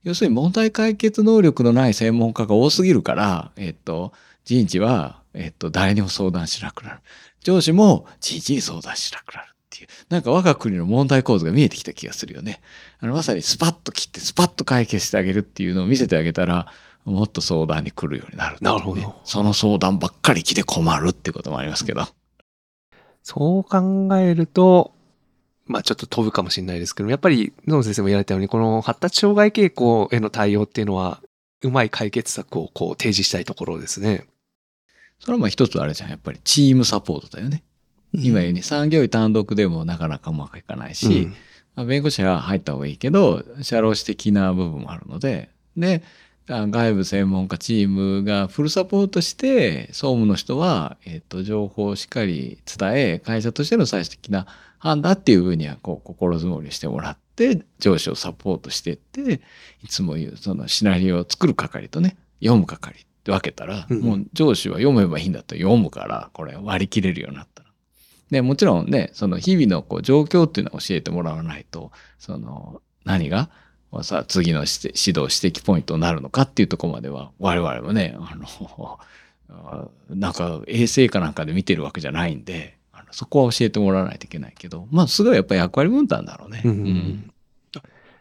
[0.02, 4.12] 要するに問題解決能力のない専門家が多すぎるから、えっと、
[4.44, 7.00] 人事は、えっと、誰にも相談しなくなる。
[7.42, 9.88] 上司も人事に相談しなくなるっていう。
[10.08, 12.60] なんか我が国の問題構図が見えてきた気がするよね。
[12.98, 16.72] あの、まさにスパッと切ってスパッと解決してあげるっていうのを見せてあげたら、
[17.04, 22.06] もっと相談に来るようになるね、なるほどその相談ばっかり来て困るってこともありますけど。
[23.22, 24.92] そう考えると、
[25.70, 31.20] まあちょっと飛ぶかもしれないですけど、やっぱり野野先生も言われたように、この発達障害傾向への対応っていうのは、
[31.62, 34.26] うまい解決策をこう提示したいところですね。
[35.18, 36.11] それはまあ一つあれじゃん。
[36.11, 37.62] やっぱりチームサポートだよね。
[38.12, 41.35] 今言うように産業医単独でもなかなかうまくいかないし、うん
[41.76, 46.02] まあ、弁護士は入った方がいいけど、社労士的な部分もあるので、で、
[46.48, 54.46] あ外部専門家チームがフルサポートして、総務の人は、えっと、情報をしっかり伝え、会社としての最終的な
[54.80, 59.40] 判断っていうふうには、こう、心づもりしてもらって、上司をサポートしていって、
[59.84, 67.70] いつも言う、そのシナリオを作る係とね、読む係って分けたら、うんもう上司は読めばいいんだったら読むから、これ割り切れるようになったら。
[68.30, 73.50] で、もちろんね、その日々のこう状況っていうのは教えてもらわないと、その何が
[74.02, 78.98] さ次の指指導指摘ポイントになるのかっていうところまでは我々もね、あの、
[79.50, 82.78] あなんか衛星かなんかで見てるわけじゃないんで、
[83.12, 86.62] そこは教えてもらわないといけないけど、まあすごいやっぱり役割分担だろうね。
[86.64, 87.31] うんうんうん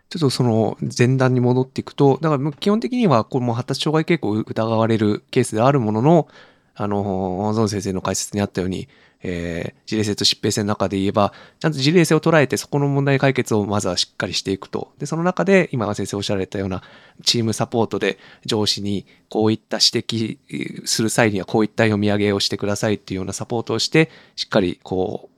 [0.09, 6.27] ちょっとその前段に戻っていくと、だから基本的にはこれも発達障害傾向を疑われるケースであるものの、
[6.73, 8.87] あの、ゾン先生の解説にあったように、
[9.21, 14.91] えー事例性と疾病性の中で言えば、ちゃんと事例性を捉えてそこの問題解決をまずはしっかりしていくと。
[14.99, 16.83] で、その中で今先生おっしゃられたような
[17.23, 25.29] チームサポートで上司にこういった指摘する際にはこういった読み上げをしてくださいっていうようなサポートをして、しっかりこ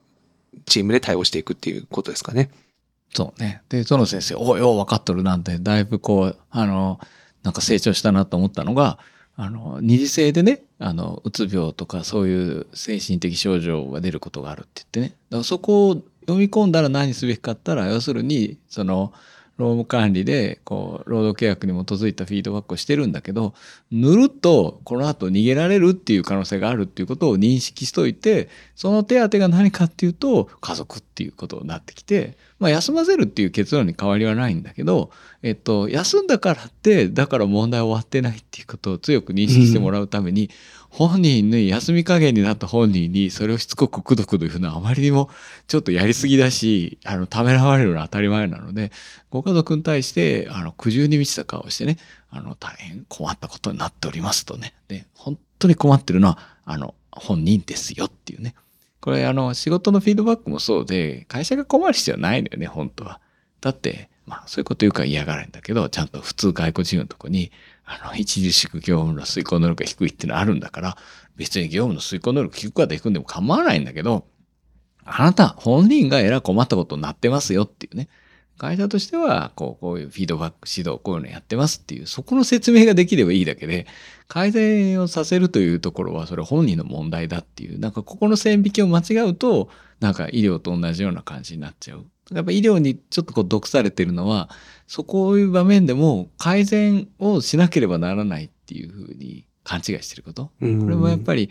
[0.54, 2.50] う、チームで対応していくっていうことですかね。
[3.14, 3.62] そうね。
[3.70, 7.00] で、その先生、おいよう分かっとるなんて、だいぶこう、あの、
[7.44, 9.00] なんか成長したなと思ったのが、
[9.42, 15.08] あの、二次性でね、あの、うつ病とかそういう精神的症状が出ることがあるって言ってね。
[15.32, 15.94] だからそこを
[16.28, 19.12] 読み込んだら何すべきかったら、要するに、その、
[19.58, 23.56] 労務管理で、こう、労働契約に基づいたフィードバックをしてるんだけど、
[23.92, 35.10] ぬるとこの後逃げられるっていう可能性があるっていうことを認識しといて、その手当が何かっていうと、家族っていうことになってきて、まあ、休ませるっていう結論に変わりはないんだけど、
[35.42, 40.52] えっと、休んだからって、だから問題終わってないっていうことを強く認識してもらうために、
[40.92, 45.32] 本人に休み加減になった本人にそれをしつこくくどくど言うのはあまりにも
[45.68, 48.92] ちょっとやりすぎだし、あの、ためらわれるのは当たり前なので、
[49.32, 51.98] ご家族に対して、あの、苦渋に満ちた顔をしてね、
[52.30, 54.76] あの、大変困ったことになっておりますとね。
[54.88, 58.54] で、本当に困ってるのは、あの、本人ですよっていうね。
[59.02, 63.20] これ、あの、仕事のフィードバックもそうで、会社が困る必要ないのよね、本当は。
[63.60, 67.52] だって、まあ、そういうこと言うから嫌がられるんだけど、ちゃんと普通外国人のとこに、
[67.84, 70.98] あの、著しく業務の遂行能力が低いっていうのあるんだから、
[71.36, 74.26] 別に業務の遂行能力低くは低くんでも構わないんだけど、
[75.04, 78.08] あなた、本人がえら困ったことになってますよっていうね。
[78.58, 83.88] 会社としては、こう、こういうフィードバック、指導、こういうのやってますっていう、そこの説明ができればいいだけで、
[84.32, 89.68] 改善をさせるというところは、それ本人の問題だっていう、なんかここの線引きを間違うと、
[90.00, 92.06] なんか医療と同じような感じになっちゃう。
[92.32, 94.50] やっぱ医療にちょっとこう毒されてるのは、
[94.88, 100.44] そこいう場面でも改善をしなければならないっていうふうに勘違いしてること。
[100.46, 101.50] ここれもやっぱり、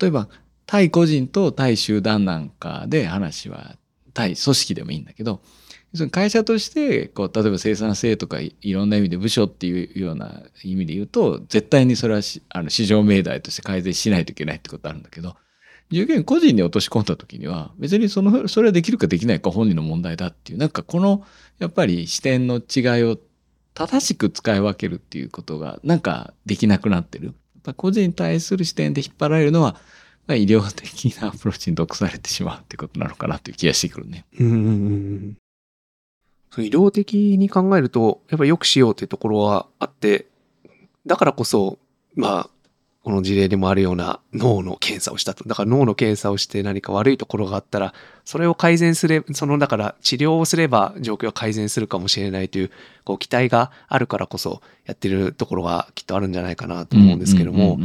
[0.00, 0.28] 例えば、
[0.66, 3.74] 対個人と対集団なんかで話は
[4.14, 5.42] 対組織でもいいんだけど
[5.92, 15.36] 要するに会社としてこう例えば生産性とかいろんな意味で部署っていうような意味で言うと絶対にそれはあの市場命題として改善しないといけないってことあるんだけど
[15.90, 21.24] 従業員個人に落とし込んだ時には別にそのそれはできるかできないか本人の問題だっていうなんかこの
[21.58, 23.18] やっぱり視点の違いを
[23.74, 27.34] 正しく使い分けるっていうことがなんかできなくなってる。
[27.76, 29.76] 個人に対する視点で引っ張られるのは
[30.28, 34.24] 医療的なアプローチに毒されてしまうってことなのかなという気がしてくるね。
[34.38, 35.36] うん。
[36.50, 40.26] その医療的に考えると、やっぱり良くしようというところはあって、
[41.06, 41.78] だからこそ、
[42.14, 42.50] まあ、
[43.02, 45.48] この事例でもあるような脳の検査をしたと。
[45.48, 47.94] だから脳の検査をして何か悪いところがあったら、
[48.26, 52.70] それを改善すれば、その、だから治療をすれば状況は改善するかもしれないという、
[53.04, 57.78] こう期待があるからこそやってるところがきっとあるんじゃないかなと思うんですけども、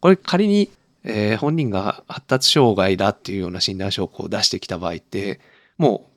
[0.00, 0.70] これ仮に、
[1.04, 5.40] えー本人が発達障害だっていうような診断書をこう出してきた場合って、
[5.76, 6.11] もう、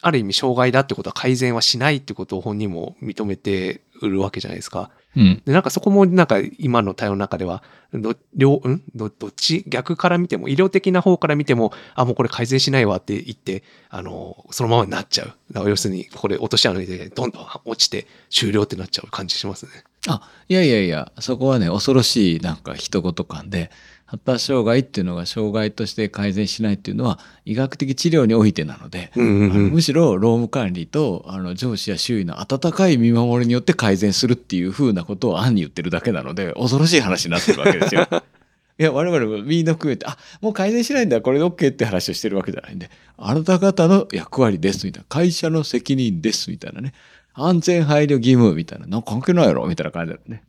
[0.00, 4.90] ある意味障害だってことは改善はしないってことを本人も認めて売るわけじゃないですか。
[5.16, 8.82] うんで、なんかそこもなんか今の対応の中では、ど、両、ん？
[8.94, 15.32] ど、どっち、逆から見ても、医療的な方から見ても、あ、もうこれ改善しないわって言って、あの、そのままになっちゃう。
[15.50, 19.72] だから要するに、これ落とし穴でどんどん落ちて終了ってなっちゃう感じしますね。
[20.06, 23.70] あいやいやいやそこはね恐ろしいなんか一言感で
[24.08, 38.08] 発達障害っていうのが障害として改善しないっていうのは医学的治療においてなので、うんうんうんあのむしろ労務管理とあの上司や周囲の温かい見守りによって改善するっていうふうなことを暗に言ってるだけなので恐ろしい話になってるわけですよ。
[38.80, 46.94] いや我々もみんな含めてあもう改善しないんだこれで OK って話をしてるわけじゃないんであなた方の役割ですみたいな会社の責任ですみたいなね
[47.34, 50.44] 安全配慮義務みたいななんか関係ないやろみたいな感じだよね。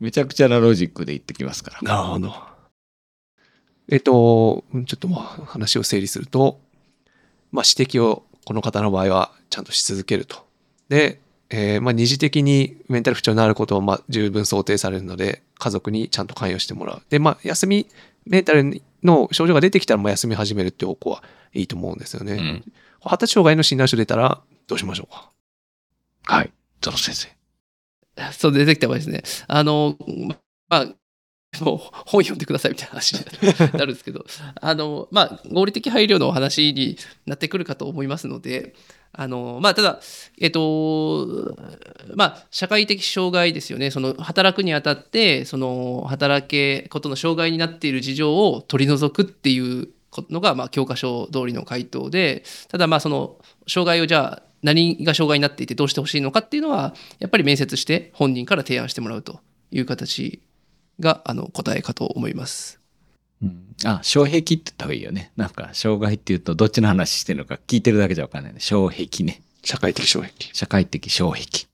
[0.00, 1.82] めちゃくちゃなロジックで言ってきますから。
[1.82, 2.34] なるほど。
[3.88, 6.60] えっと、ちょっとまあ話を整理すると、
[7.52, 10.46] まあ指摘をこの方の場合はちゃんとし続けると。
[10.88, 17.02] で、えーまあ二次的にメンタル不調になることはまあ十分想定されるので、家族にちゃんと関与してもらう。
[17.08, 17.86] で、まあ休み、
[18.24, 22.32] メンタルの症状が出てきたらまあ休み始めるって方向はいいと思うんですよね。
[22.32, 25.30] うん発達障害の診断書出たらどうしましょうか？
[26.24, 26.52] はい。
[26.80, 27.35] ゾロ先生。
[28.32, 29.22] そう出てきた場合ですね。
[29.48, 29.96] あの、
[30.68, 30.86] まあ、
[31.60, 33.20] もう本読んでくださいみたいな話に
[33.72, 34.24] なる んですけど、
[34.60, 38.74] あの、まあ、合理的配慮のお話になってくるかと思いますので、
[39.12, 40.00] あの、まあ、ただ、
[40.38, 41.56] えっと、
[42.14, 43.90] まあ、社会的障害ですよね。
[43.90, 49.88] その、働くにあたって、その、働けことの障害になっている事情を取り除くっていう
[50.28, 59.40] のが、まあ、教科書通りの回答で、ただ、まあ、その、障害をじゃあ、何が障害になっていてどうしてほしいのかっていうのはやっぱり面接して本人から提案してもらうと
[59.70, 60.40] いう形
[61.00, 62.80] があの答えかと思います。
[63.42, 65.30] うん、あ、障壁って言った方がいいよね。
[65.36, 68.60] なんか、障害っていうと、どっちの話してるのか聞いてるだけじゃわかんないね。
[68.60, 69.42] 障壁ね。
[69.62, 70.50] 社会的障壁。
[70.54, 71.66] 社会的障壁。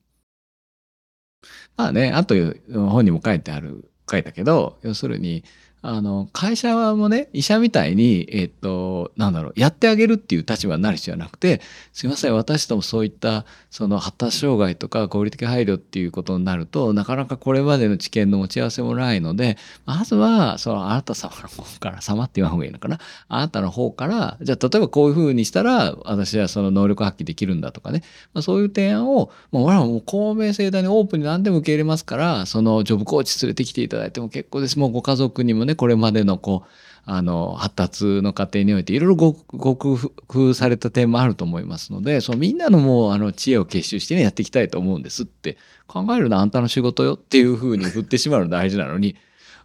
[1.77, 2.35] まあね、あと
[2.75, 5.45] 本にも書いてある、書いたけど、要するに、
[5.85, 11.61] あの、会社はもね、医者みたいに、えっと、なんだろう、やってあげるっていう立場になる必要はなくて、
[11.93, 23.01] すいません、私ともそういった、その発達障害とか合理的配慮っていうことになると、なかなかこれまでの知見の持ち合わせもないので、まずは、その、あなた様の方から、様って言わん方がいいのかな。
[23.27, 34.79] あなたの方から、じゃあ、例えばこういうふうにしたら、私はその能力発揮できるんだとかね、まあ、そういう提案を、もう俺はもう公明正大にオープンに何でも受け入れますから、そのジョブコーチ連れてきていただいても結構です。
[34.79, 36.69] もうご家族にもね、これまでのこう、
[37.05, 45.57] あの、発達の過程においていろいろごご工夫された点もあると思いますので、そのみんなのもうあの知恵を結集してね、やっていきたいと思うんですって
[45.89, 49.17] 考えるのはあんたの仕事よっていうふうに振ってしまうの大事なのに、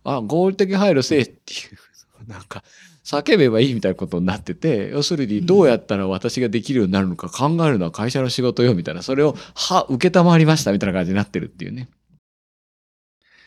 [0.03, 1.57] あ、合理的配慮せえってい
[2.25, 2.63] う、 なんか、
[3.03, 11.87] 叫べばいいみたいなことになってて、要するにどうやったら私ができるようになるのか考えるのは会社の仕事よみたいな、それを、は、受けたまわりましたみたいな感じになってるっていうね。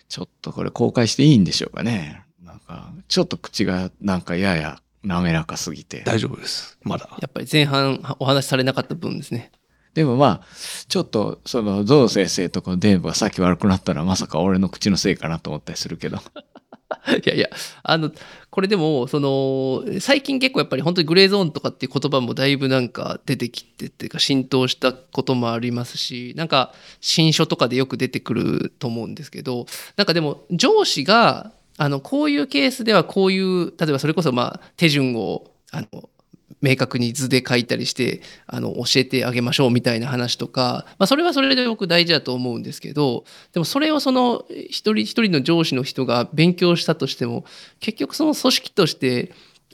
[0.09, 2.23] ちょっとこれ公開していいんでしょうかね。
[2.71, 6.03] か、ちょっと口がなんかやや滑らかすぎて。
[6.05, 6.79] 大丈夫です。
[6.83, 7.09] まだ。
[7.21, 9.51] やっぱり前半お話しされなかった分ですね。
[9.95, 10.47] でもまあ、
[10.89, 16.19] ちょっと、その、ゾウ先生とこの電波がさっき悪くなったらまさか俺の口のせいかなと思ったりするけど。
[17.25, 17.49] いやいや、
[17.83, 18.13] あの、
[18.51, 29.67] これでも、その、最近結構やっぱり本当にグレーゾーンとかっていう言葉もだいぶなんか出てきてっていうか浸透したこともありますし、なんか新書とかでよく出てくると思うんですけど、
[29.97, 36.11] なんかでも上司が、あの、こういうケースではこういう、例えばそれこそまあ手順を、あの、
[36.61, 43.25] 明確に図で書いたりしてあの教えてあげましょうみたいな話とか、まあ、それはそれで僕大事だと思うんですけど
[43.55, 47.47] でもそれをその一人一人の上司の人が勉強したとしても
[47.79, 49.33] 結局その組織として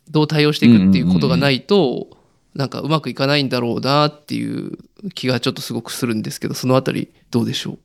[0.08, 2.06] どう対応していくっていうことがないと、
[2.54, 4.78] なんかうまくいかないんだろうなっていう
[5.14, 7.78] 気がちょっとすごくするんですけどそのあたりどうでしょう？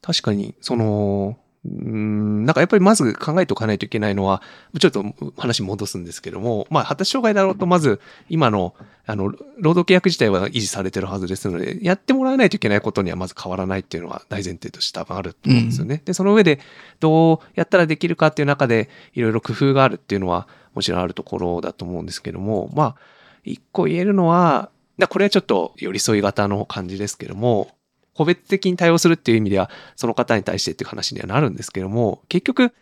[0.00, 1.36] 確かに、その、
[1.66, 4.42] うんなんかやっぱりまず考えておかないといけないのは、
[4.78, 5.04] ちょっと
[5.36, 8.74] 話戻すんですけども、まあ、発達障害だろうと、まず今の、
[9.06, 16.02] あの、労働契約自体は維持されてるはずですので、やってもらわないといけないことにはまず変わらないっていうのは大前提として多分あると思うんですよね。
[16.04, 16.60] で、その上で、
[17.00, 22.96] どうやったらできるかっていう中で、いろいろ工夫があるっていうのは、もちろんあるところだと思うんですけども、まあ、
[23.44, 27.70] 一個言えるのは、だこれはちょっと寄り添い型の感じですけども、
[28.16, 32.72] 個別的に対応するっていう意味では、その方に対してっていう話にはなるんですけども、結局、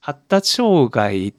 [0.00, 1.34] 発達障害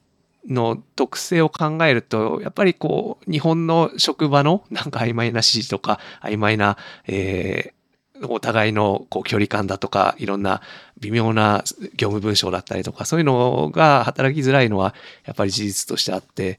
[0.48, 6.76] の特性を考えると、やっぱりこう、日本の職場のなんか曖昧な指示とか、曖昧な、
[7.06, 10.62] えー、お互いのこう距離感だとか、いろんな
[10.98, 11.62] 微妙な
[11.96, 14.94] 業務文章だったりとか、そういうのが働きづらいのは、
[15.24, 16.58] やっぱり事実としてあって、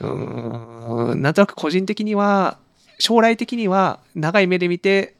[0.00, 2.58] うーん、なんとなく個人的には、
[2.98, 5.14] 将来的には長い目で見て、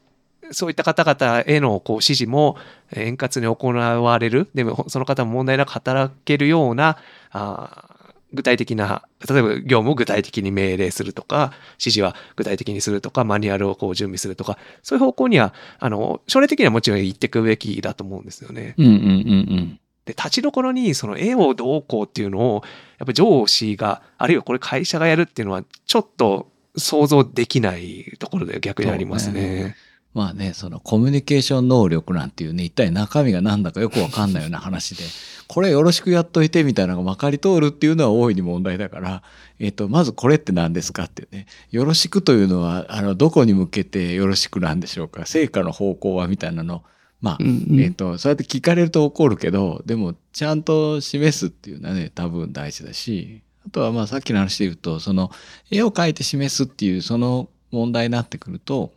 [0.51, 2.57] そういった方々へのこう指示も
[2.95, 6.97] 円滑に行われる、でもその方も問題なく働けるような、
[7.31, 7.95] あ
[8.35, 18.75] 具体的な、例えば業務を具体的に命令するとか、指示は具体的にするとか、マニュアルをこう準備するとか、そういう方向には、あの、将来的にはもちろん行っていくべきだと思うんですよね。
[18.77, 19.05] うんうんうんう
[19.61, 19.79] ん。
[20.05, 22.63] で、立ちどころにその絵をどうこうっていうのを、
[22.99, 29.75] やっぱ上司が、あるいはこれ会社がやるっていうのは、ちょっと想像できないところで逆にありますね。
[30.15, 35.03] まあね、そのコミュニケーション能力なんていうね、一体中身が何だかよくわかんないような話で、
[35.47, 39.23] これよろしくやっといてみたいなのがまかり通るっていうのは大いに問題だから、
[39.59, 46.83] えっ、と、まずこれって何ですかってね、よろしくというのは、あの、どこに向けてよろしくなんでしょうか、成果の方向はみたいなの、
[47.19, 47.79] まあ、うんうん。
[47.81, 55.29] えっ、と、そうやって聞かれると怒るけど、でも、ちゃんと示すっていうのはね、多分大事だし、あとはまあさっきの話で言うと、その、
[55.69, 58.93] 絵を描いて示すっていうその問題になってくると、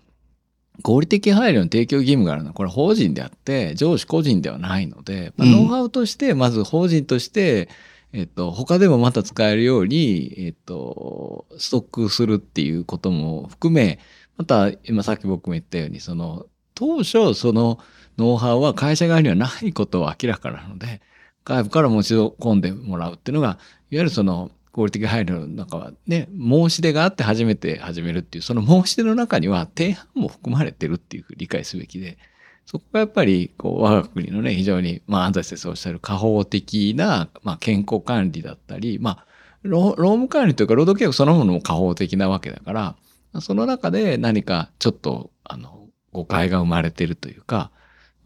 [0.83, 5.53] 合理的配慮の提供義務があるのはこれ法人であって上司個人ではないので、まあうん。
[5.53, 7.69] ノウハウとしてまず法人として、
[8.13, 13.99] えっと、他でもまた使えるように、えっと、ストックするっていうことも含め
[14.37, 17.81] また今さっき僕も言ったようにその当初その
[18.17, 21.01] ノウハウは会社側にはないことは明らかなので
[21.45, 23.59] 外部から持ち込んでもらうっていうのがいわ
[23.91, 32.19] ゆるその合理的配慮の中はね申し出があって初めて始めるっていうその申し出の中には提案も含まれてるっていうふうに理解すべきで
[32.67, 39.27] そこがやっぱりこう我が国のね非常にまあ安西先生おっしゃる過法的な、まあ、健康管理だったりまあ
[39.63, 42.97] 労務管理というか労働契約そのものも過法的なわけだから
[43.41, 45.79] その中で何かちょっとあの
[46.13, 47.71] 誤解が生まれてるというか、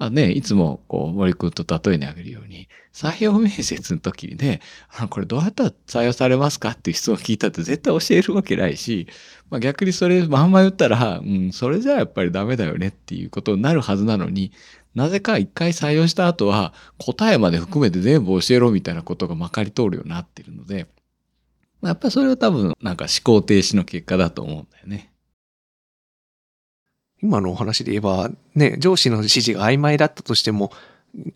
[0.04, 4.60] あね、いつもこう森君と例えにあげるように採用面接の時にね
[4.98, 9.06] あこれどうやったら採用されますかっていう質問を聞いたって絶対教えるわけないし、
[9.48, 14.50] まあ、逆にそれまんま言ったら、うん、それじゃあやっぱりダメだよねっていうことになるはずなのに
[14.96, 20.88] なぜか一回採用した後は答えまで含めて全部教えろみたいなことがまかり通るようになってるので、
[21.80, 25.11] まやっぱりそれは多分なんか思考停止の結果だと思うんだよね。
[27.22, 30.72] 今のお話で言えば、ね、上司の指示が曖昧だったとしても、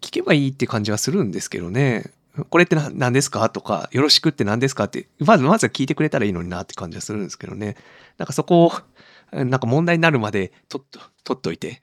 [0.01, 2.11] 聞けばいいって感じはするんですけどね。
[2.51, 3.49] これって何ですか？
[3.49, 4.84] とか、よろしくって何ですか？
[4.84, 7.76] って、まずまず聞いてくれたらいいのになって感じはするんですけどね。
[8.18, 8.72] なんかそこを、
[9.33, 11.83] なんか問題になるまでとっと、取っといて。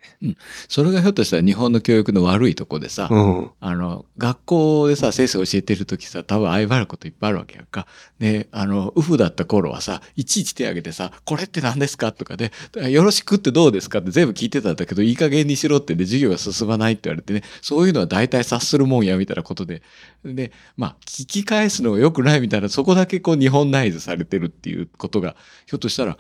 [0.69, 3.51] それがひょっとしたら日本の教育の悪いとこでさ、うん。
[3.59, 7.85] あの、学校でさ、先生教えてる時さ、多分相張ることいっぱいあるわけやんか。
[8.19, 12.53] で、あの、ウフだった頃はさ、いちいち手挙げてさ、これって何ですかとかで、
[12.89, 19.81] よろしくってどうですかって全部聞いてたんだけど、いい加減にしろってで、授業が進まないって言われてね、そういうのは大体察するもんや、みたいなことで。
[20.23, 25.35] で、まあ、聞き返すのが良くないみたいな、そこだけこう日本ナイズされてるっていうことが、
[25.65, 26.17] ひょっとしたら、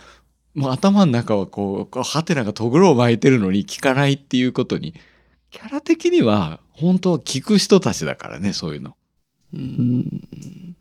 [0.55, 4.93] もう頭の中はこう、こうハテナがとぐろを巻いてるのに聞かないっていうことに、
[5.49, 8.95] キャラ的には本当は聞く人たちだからね、そういうの。
[9.53, 10.23] うん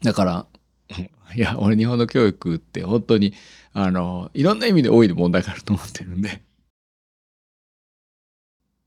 [0.02, 0.46] だから、
[1.34, 3.34] いや、俺日本の教育って本当に、
[3.72, 6.42] あの、いろんな意味で大いに問題があると思ってるんで。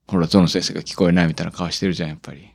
[0.08, 2.55] ほら、ゾノ先生が聞こえないみたいな顔してるじゃん、やっぱり。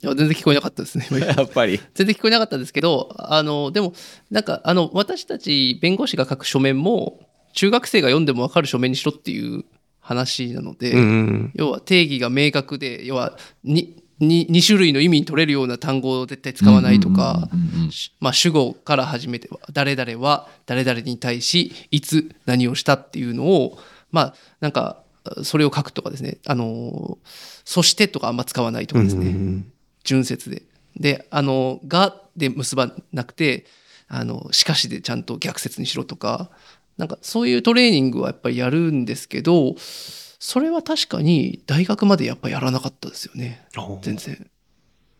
[0.00, 1.06] いや全然聞こえなかったですね。
[1.20, 1.78] やっぱり。
[1.94, 3.92] 全然聞こえなかったんですけど、あの、でも、
[4.30, 7.20] なんか、あの、私たち弁護士が書く書面も、
[7.52, 9.64] 中学生が読んでも分かる書面にしろっていう
[10.00, 11.50] 話なので、うんうん。
[11.54, 17.90] 要は定義が明確で、要は、に、に2種類の意味に取れるような単語を絶対使わないとか、うんうんうんうん
[18.20, 23.78] まあ、主語から始めては誰々は誰々に対しいつ何をしたっていうのを
[24.12, 25.02] まあなんか
[25.42, 27.18] それを書くとかですねあの
[27.64, 29.72] そしてとかあんま使わないとかですね、うん
[30.04, 30.62] 順接で。
[30.96, 33.66] であの「が」で結ばなくて
[34.08, 36.50] 「あのしかし」でちゃんと逆接にしろとか
[36.98, 44.50] なんかそういうトレーニングはやっぱりやるんですけどそれは確かに大学までやっぱやらなかったですよねお全然。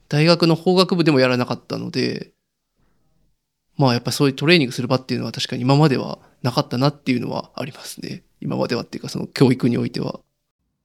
[0.09, 2.33] 大学の法学部でもやらなかったので
[3.79, 10.21] まあやっぱそういうトレーニングする場っていうのは確かに今まではなかったなっていうのはありますね今まではっていうかその教育においては。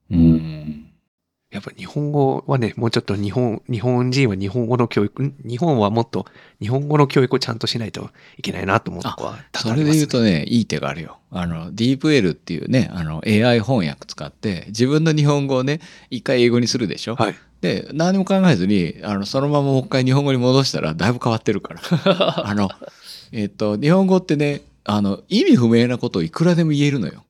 [0.09, 0.86] うん
[1.49, 6.25] やっぱ日本語はね、もうちょっと日本、日本人は日本語の教育、ん日本はもっと
[6.59, 11.19] 日本語の教育をちゃんとしないといけないなと思うとこは多それで言うとね、いい手があるよ。
[11.31, 15.79] あの、DeepL っていうね、あの、AI 翻訳使って、自分の日本語をね、
[16.09, 17.15] 一回英語にするでしょ？
[17.15, 17.35] はい。
[17.61, 21.81] で、何も考えずに、あの、そのままもう一回日本語に戻したら、だいぶ変わってるから。
[22.45, 22.69] あの、
[23.31, 27.23] えっと、日本語ってね、あの、意味不明なことをいくらでも言えるのよ。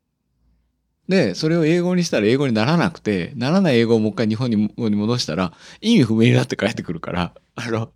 [1.08, 7.92] で、それを英語にしたら英語にならなくて、ならない英語をもう一回日本にに戻したら、意味不明になって帰ってくるから、あの、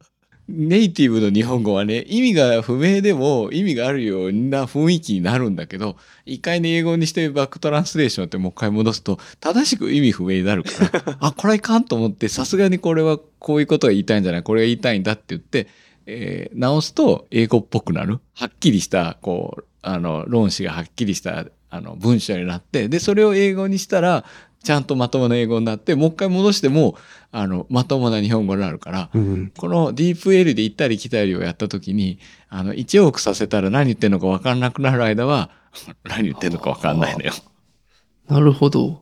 [0.47, 15.67] ネイティブの日本語はね、意味が不明でも意味があるような雰囲気になるんだけど、一回ね、英語にしてバックトランスレーションってもう一回戻すと、正しく意味不明になるから、 あ、これはいかんと思って、さすがにこれはこういうことが言いたいんじゃない、これが言いたいんだって言って、
[16.05, 18.19] えー直すと英語っぽくなる。
[18.33, 24.25] はっきりした、こう、あの、論旨がはっきりした、あの、文章になって、で、それを英語にしたら、
[24.63, 26.95] ちゃんとまともな英語になって、もう一回戻しても、
[27.31, 29.51] あの、まともな日本語になるから、うん。
[29.57, 32.19] この DeepL で行ったり来たりをやった時に、
[32.49, 35.49] あの、1往復させたら何言ってんのか分かんなくなる間は、
[36.03, 37.31] 何言ってんのか分かんないのよ。
[38.27, 39.01] なるほど。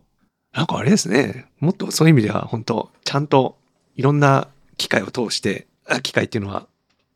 [0.53, 1.47] なんかあれですね。
[1.59, 3.57] もっとそういう意味では本当ちゃんと
[3.95, 4.47] いろんな
[4.77, 6.67] 機会を通して、あ機会っていうのは、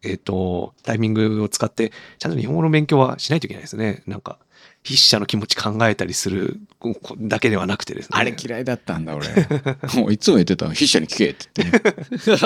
[0.03, 4.03] えっ、と、タイミングを使って、ちゃんと日本語の勉強はしないといけないですね。
[4.05, 4.37] なんか、
[4.83, 8.17] 筆者の気持ち考えたりすのここだけではなくてですね。
[8.19, 9.27] あれ嫌いだったんだ、俺。
[9.95, 12.37] もういつも言ってたの、筆者に聞けって言ってね。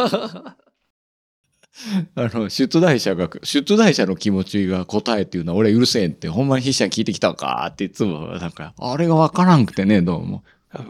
[2.16, 10.44] あの、出題者が、出題者の気持ちが答えっていうのは俺うるせえんって、ほんまに筆者に聞いてきたんかっていつも、なんか、あれが分からんくてね、どうも。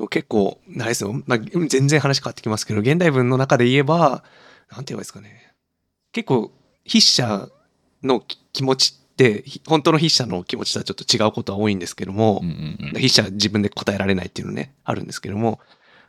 [0.09, 1.21] 結構、あれですよ。
[1.25, 4.23] まあ、全然話変わってきますけど、現代文の中で言えば、
[4.71, 5.53] なんて言えばいいですかね。
[6.11, 6.51] 結構、
[6.85, 7.49] 筆者
[8.03, 15.59] の気気持ちって、ひ本当の筆者の気持ちとはちょっと違うことは多いんですけども、うんうんうん筆者は自分で答えられないっていうのね、あるんですけども、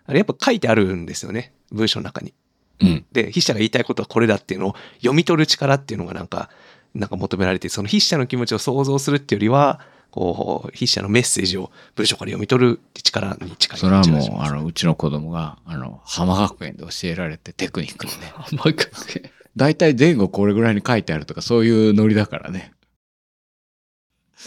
[0.06, 1.52] あれやっぱ書いてあるんですよね。
[1.72, 2.34] 文章の中に。
[2.80, 3.04] うん。
[3.12, 6.50] で、筆者が言いたいことはこれだっていうのを読み取る力っていうのがなんか、
[6.94, 9.80] なんか求められて、その筆者の気持ちを想像するっていうよりは、
[10.10, 18.32] こう、筆者のメッセージを文章から読み取るって力に近いそれはもうあの、うちの子供が、あの、浜学園で教えられてテクニックでね。
[19.56, 22.72] 大体前後これぐらいに書いてあるとかそういうノリだからね。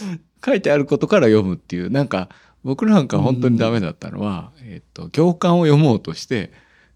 [0.44, 2.28] 書いてあることから読むっていう、なんか
[2.64, 6.52] 僕なんか本当にダメだったのは、えっと、行間を読もうとして、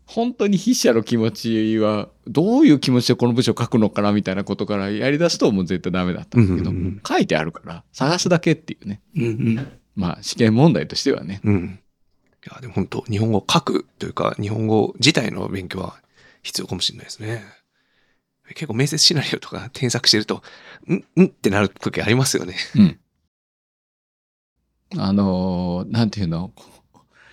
[0.07, 9.01] 本当に筆者の気持ちはどういう気持ちでこの文章を書くのかなみたいなことからやり出すともう絶対ダメだったんだけど、うんうんうん書いてあるから探すだけっていうね。
[9.17, 9.69] うんうん。
[9.97, 11.41] まあ試験問題としてはね。
[11.45, 11.81] うん。
[12.45, 15.97] いや、でも本当日本語を書くというか、日本語自体の勉強は
[16.43, 17.43] 必要かもしれないですね。
[18.49, 20.43] 結構面接シナリオとか添削してると、
[20.89, 21.27] んん？
[21.27, 22.57] ってなる時ありますよね。
[22.77, 22.99] うん。
[24.99, 26.53] あのーなんていうの？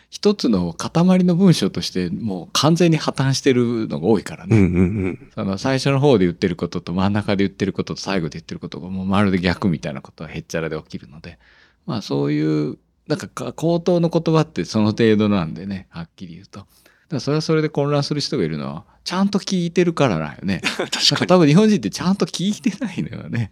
[0.09, 4.55] 一つの塊の文章としてもう完全に破綻してるのが多いからね。
[4.55, 5.31] うんうんうん。
[5.33, 11.39] その最初の方で言ってることと真ん中で言ってることと最後で言ってることがもうまるで逆みたいなことはへっちゃらで起きるので、
[11.87, 16.67] まあそういう、なんかか口頭の言葉ってその程度なんでね、はっきり言うと。
[17.13, 20.61] だそれはそれで混乱する人がいるのは、ちゃんと聞いてるからなんよね。
[20.91, 21.27] 確か。
[21.27, 23.51] 多分日本人ってちゃんと聞いてないのよね。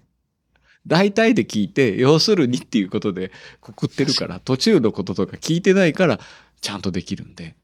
[0.88, 3.32] 大体で聞いて、要するにっていうことで
[3.62, 6.20] くくってるから、途中のこととか聞いてないから、
[6.62, 7.55] ちゃんとできるんで。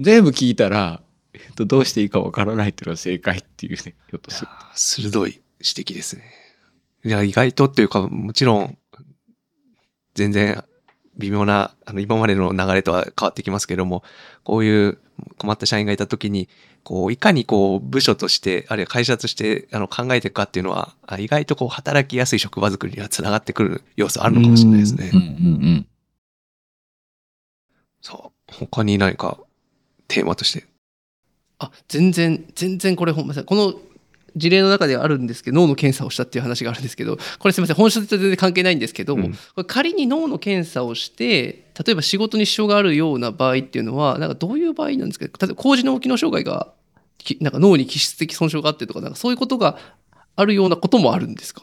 [0.00, 1.02] 全部聞いたら、
[1.34, 4.48] えっと、どうしていいかわからないっていうのは正解っていうね、ひょっとする。
[4.74, 6.24] 鋭い指摘ですね。
[7.04, 8.78] いや、意外とっていうか、もちろん、
[10.14, 10.62] 全然
[11.18, 14.02] 微妙な、あの、今までの流れとは変わってきますけども、
[14.44, 14.98] こういう
[15.38, 16.48] 困った社員がいたときに、
[16.84, 25.10] こう、いかにこう、部署として、あるいは会社として、あの、考えていくかっていうのは、あ意外とこう、働きやすい職場作りにはつながってくる要素あるのかもしれないですね。
[25.12, 25.28] うんうんう
[25.70, 25.86] ん。
[28.00, 28.52] そう。
[28.52, 29.38] 他に何か、
[30.08, 30.66] テーマとして？
[31.58, 33.74] あ全然全然これほんまこの
[34.36, 39.32] 事例の中ではあるんですけど脳の検査をしたっていう話があるんですけどこれすみません本質と全然関係ないんですけど、うん。
[39.32, 45.26] これ仮に脳の検査をして例えば仕事に支障があるような場合っていうのはなんかどういう場合なんですか？
[45.26, 46.72] 例えば工事の機能障害が
[47.18, 49.78] きなんか脳に気質的損傷があってとか、なんかそういうことが
[50.34, 51.62] あるようなこともあるんですか？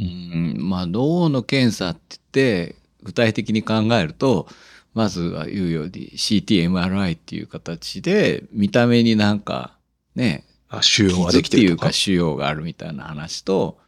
[0.00, 2.00] うん、まあ脳の検査って
[2.32, 4.46] 言って具体的に考えると
[4.92, 9.76] まずは言うように CTMRI っていう形で見た目になんか
[10.14, 11.86] ねあ腫瘍が傷っていうできてるとか？
[11.88, 13.78] か腫瘍があるみたいな話と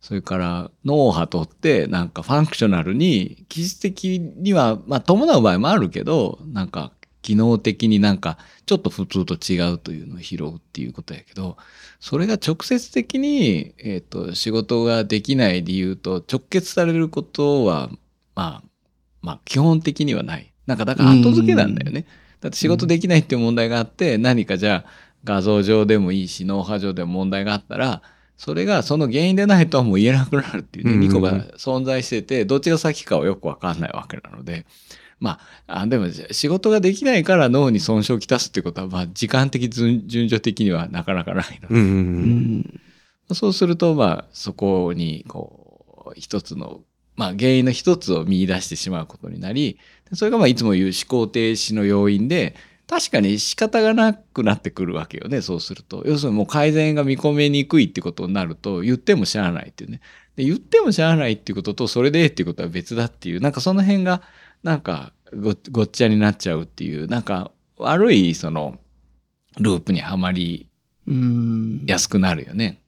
[0.00, 11.56] それから脳波取ってなんかファンクショナルに技術的にはまあ伴う場合もあるけどなんか機能的になんかちょっと普通と違うというのを拾うっていうことやけど
[12.00, 17.88] それが直接的に、えー、と仕事ができない理由と直結されることは
[18.34, 18.68] まあ
[19.22, 20.52] まあ基本的にはない。
[20.66, 22.06] なんかだから後付けなんだよね。
[22.40, 24.90] だって仕事できないっていう問題があって何かじゃあ
[25.24, 28.02] 画像上でもいいし脳波上でも問題があったら
[28.36, 31.00] それがその原因でないとはもう言えなくなるっていうね、うん。
[31.00, 34.66] 2個が存在しててどっちが先かはよくわかんないわけなので
[35.20, 41.74] まああでも仕事ができないから脳に損傷をきたすってことは、まあ、時間的順順序的にはなかなかないので。
[41.74, 41.90] うんうんう。
[41.90, 42.80] うん。
[43.32, 46.82] そうすると、まあ、そこに、こう、一つの、
[47.16, 49.78] まあ、原因の一つを見出してしまうことになり、
[50.12, 52.54] それが、まあ、いつも言う思考停止の要因で、
[52.86, 56.02] 確かに仕方がなくなってくるわけよね、そうすると。
[56.06, 60.00] 要するにもう改善が見込めにくいってことになると、言ってもしゃあないっていうね。
[60.36, 64.22] で、言ってもしゃあないっていうことと、それでっていうことは別だっていう、なんかその辺が、
[64.62, 68.78] なんかご、ごっちゃになっちゃうっていう、なんか、悪い、その、
[69.58, 70.68] ループにはまり
[71.06, 72.80] うんやすくなるよね。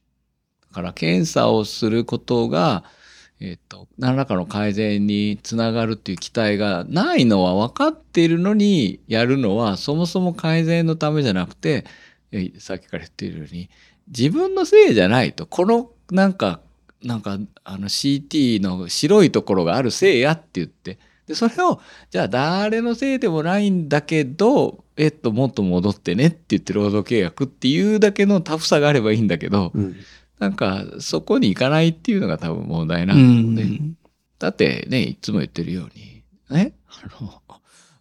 [0.69, 2.85] だから検査をすることが、
[3.41, 11.85] えっと、何らかの改善につながるっていう期待がないのは分かっているのにやるのはそもそも改善のためじゃなくて、
[12.59, 13.69] さっきから言っているように
[14.09, 15.47] 自分のせいじゃないと。
[15.47, 16.61] このなんか、
[17.03, 21.81] なんかあの CT の白いところがあるせいやって言って、で、それを、
[22.11, 29.97] じゃあ誰のせいでもないんだけど、えっと、もっと戻ってねって言って労働契約っていうだけのタフさがあればいいんだけど、うん
[30.39, 33.81] なんかそこに行かないっていうのが多分問題なうんだろうね。
[34.39, 37.43] だってね、いつも言ってるように、ね、あの、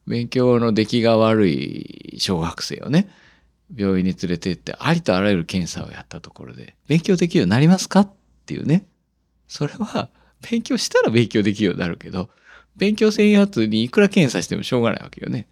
[0.08, 3.10] 勉強の出来が悪い小学生をね、
[3.76, 8.14] 病院に連れて行ってありとあらゆる検査をやったところで、勉強できるようになりますかっ
[8.46, 8.86] ていうね。
[9.48, 10.10] それは、
[10.50, 12.30] 勉強したら勉強できるようになるけど、
[12.76, 15.48] 勉強せんやつにいくら検査してもしょうがないわけよね。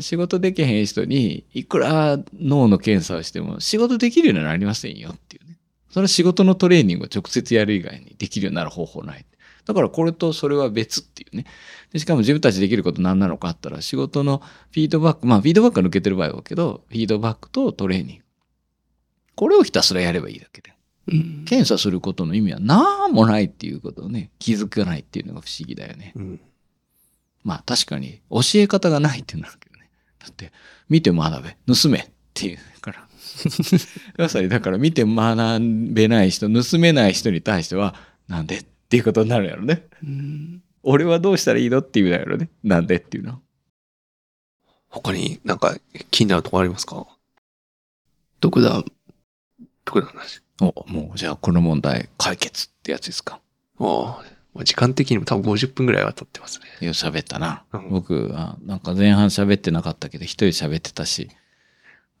[0.00, 5.47] 仕事できへん人にいくら脳の検査をしても仕事できるようにはなりませんよっていうね。
[5.90, 9.24] それは仕事のトレーニングを直接やる以外にできるようになる方法ない。
[9.64, 11.44] だからこれとそれは別っていうね。
[11.92, 14.38] でしかも自分たちできること何なのかあったら仕事の
[14.70, 18.24] フィードバック、まあフィードバックが抜けてる場合はけど、フィードバックとトレーニング。
[19.34, 20.72] これをひたすらやればいいだけで。
[21.08, 26.12] うん検査することの意味は何もないっていうことをね、気づかないっていうのが不思議だよね。
[26.16, 26.40] うん
[27.44, 29.88] まあ確かに教え方がないっていうのあるけどね。
[30.18, 30.52] だって、
[30.88, 33.07] 見て学べ、盗めっていうから。
[34.16, 35.60] まさにだから見て学
[35.92, 37.94] べない人、盗めない人に対しては、
[38.28, 39.86] なんでっていうことになるやろね。
[40.02, 42.48] うん俺はどうしたらいいのっていうのやろね。
[42.62, 43.42] なんでっていうの。
[44.88, 45.76] 他になんか
[46.10, 47.06] 気になるとこありますか？
[48.40, 48.84] 独断。
[49.84, 50.40] 特段話。
[50.60, 53.40] お、もうじゃあこの問題解決ってやつですか。
[53.80, 54.22] あ
[54.56, 56.66] あ、時間的にも多分50分ぐらいは経ってますね。
[56.80, 57.64] いや、喋ったな。
[57.72, 61.28] うん僕は、なんか前半喋ってなかったけど、一人喋ってたし、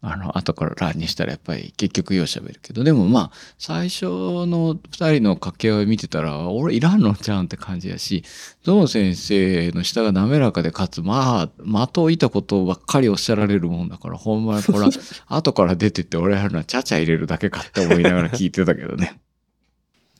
[0.00, 8.22] あの、後からにしたらやっぱり結局よう喋るけど、でもまあ、最初の二人の掛け合い見てたら、俺いらんのちゃうんって感じやし、
[8.62, 14.90] ゾウ先生の下が滑らかで、かつ、まあ、的をいたことばっかりおっしゃられるもんだから、ほんまにこれは、
[15.26, 19.18] 後から出てって俺らのはちゃちゃ入れるだけかって思いながら聞いてたけどね。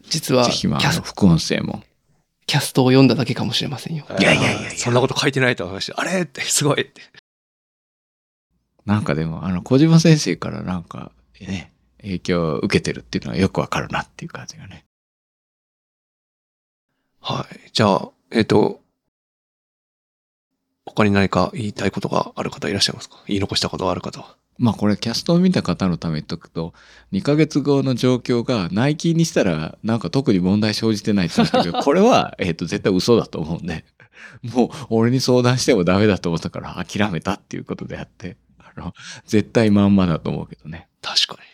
[0.08, 1.84] 実はぜひまあ、キャスあの副音声も。
[2.46, 4.06] キャストを読んだだけかもしれませんよ。
[4.18, 6.00] いやいやいやいやそんなこと書いてないと思いました。
[6.00, 7.02] あれってすごいって。
[8.88, 14.86] なんかでも、あの、小島先生からなんか、ね、影響を受けてるっていうのはよくわかるなっていう感じがね。
[17.20, 17.70] はい。
[17.70, 18.80] じゃあ、えっ、と、
[20.86, 23.22] 他に何か言いたいことがある方いらっしゃいますか？
[23.26, 24.36] 言い残したことがある方は。
[24.56, 26.72] まあこれキャストを見た方のために言っとくと、
[27.12, 33.84] 2ヶ月後の状況が内勤にしたらなんか特に問題生じてないって言うんですけど、 これは、えっと、絶対嘘だと思うんで、
[34.54, 38.38] もう俺に相談してもダメだと思ったから諦めたっていうことであって、
[38.78, 38.94] あの、
[39.26, 40.88] 絶対まんまだと思うけどね。
[41.02, 41.48] 確かに。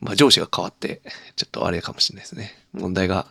[0.00, 1.02] まあ上司が変わって、
[1.36, 2.52] ちょっとあれかもしれないですね。
[2.72, 3.26] 問題が、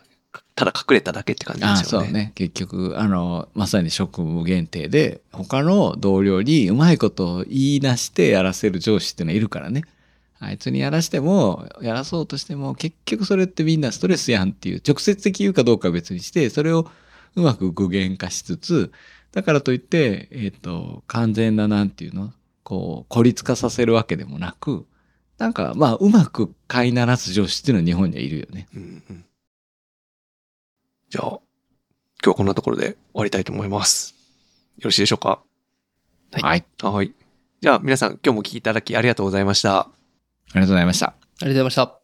[0.56, 2.08] ただ隠れただけって感じですよね。
[2.08, 2.32] そうね。
[2.36, 9.84] 結局、あの、まさに職務限定で、他の同僚にうまいことを言いなしてやらせる上司っていうのはいるからね。
[10.40, 16.90] あいつにやらしても、やらそうとしても、結局それってみんなストレスやんっていう、直接的言うかどうかは別にして、それを
[17.36, 18.92] うまく具現化しつつ、
[19.34, 22.32] だからといって、えっ、と、完全ななんていうの？
[22.64, 24.86] こう、孤立化させるわけでもなく、
[25.38, 28.68] なんか、まあ、うまく飼いならす上司っていうのは日本にはいるよね。
[28.74, 29.26] うんうん
[31.10, 31.40] じゃあ、今
[32.24, 34.16] 日はこんなところで終わりたいと思います。
[34.78, 35.44] よろしいでしょうか？
[36.32, 36.66] はいはい。
[36.82, 37.14] はい。
[37.62, 39.80] じゃあ皆さん今日もお聞きいただきありがとうございました。
[39.80, 39.90] あ
[40.56, 41.06] りがとうございました。
[41.08, 42.03] ありがとうございました。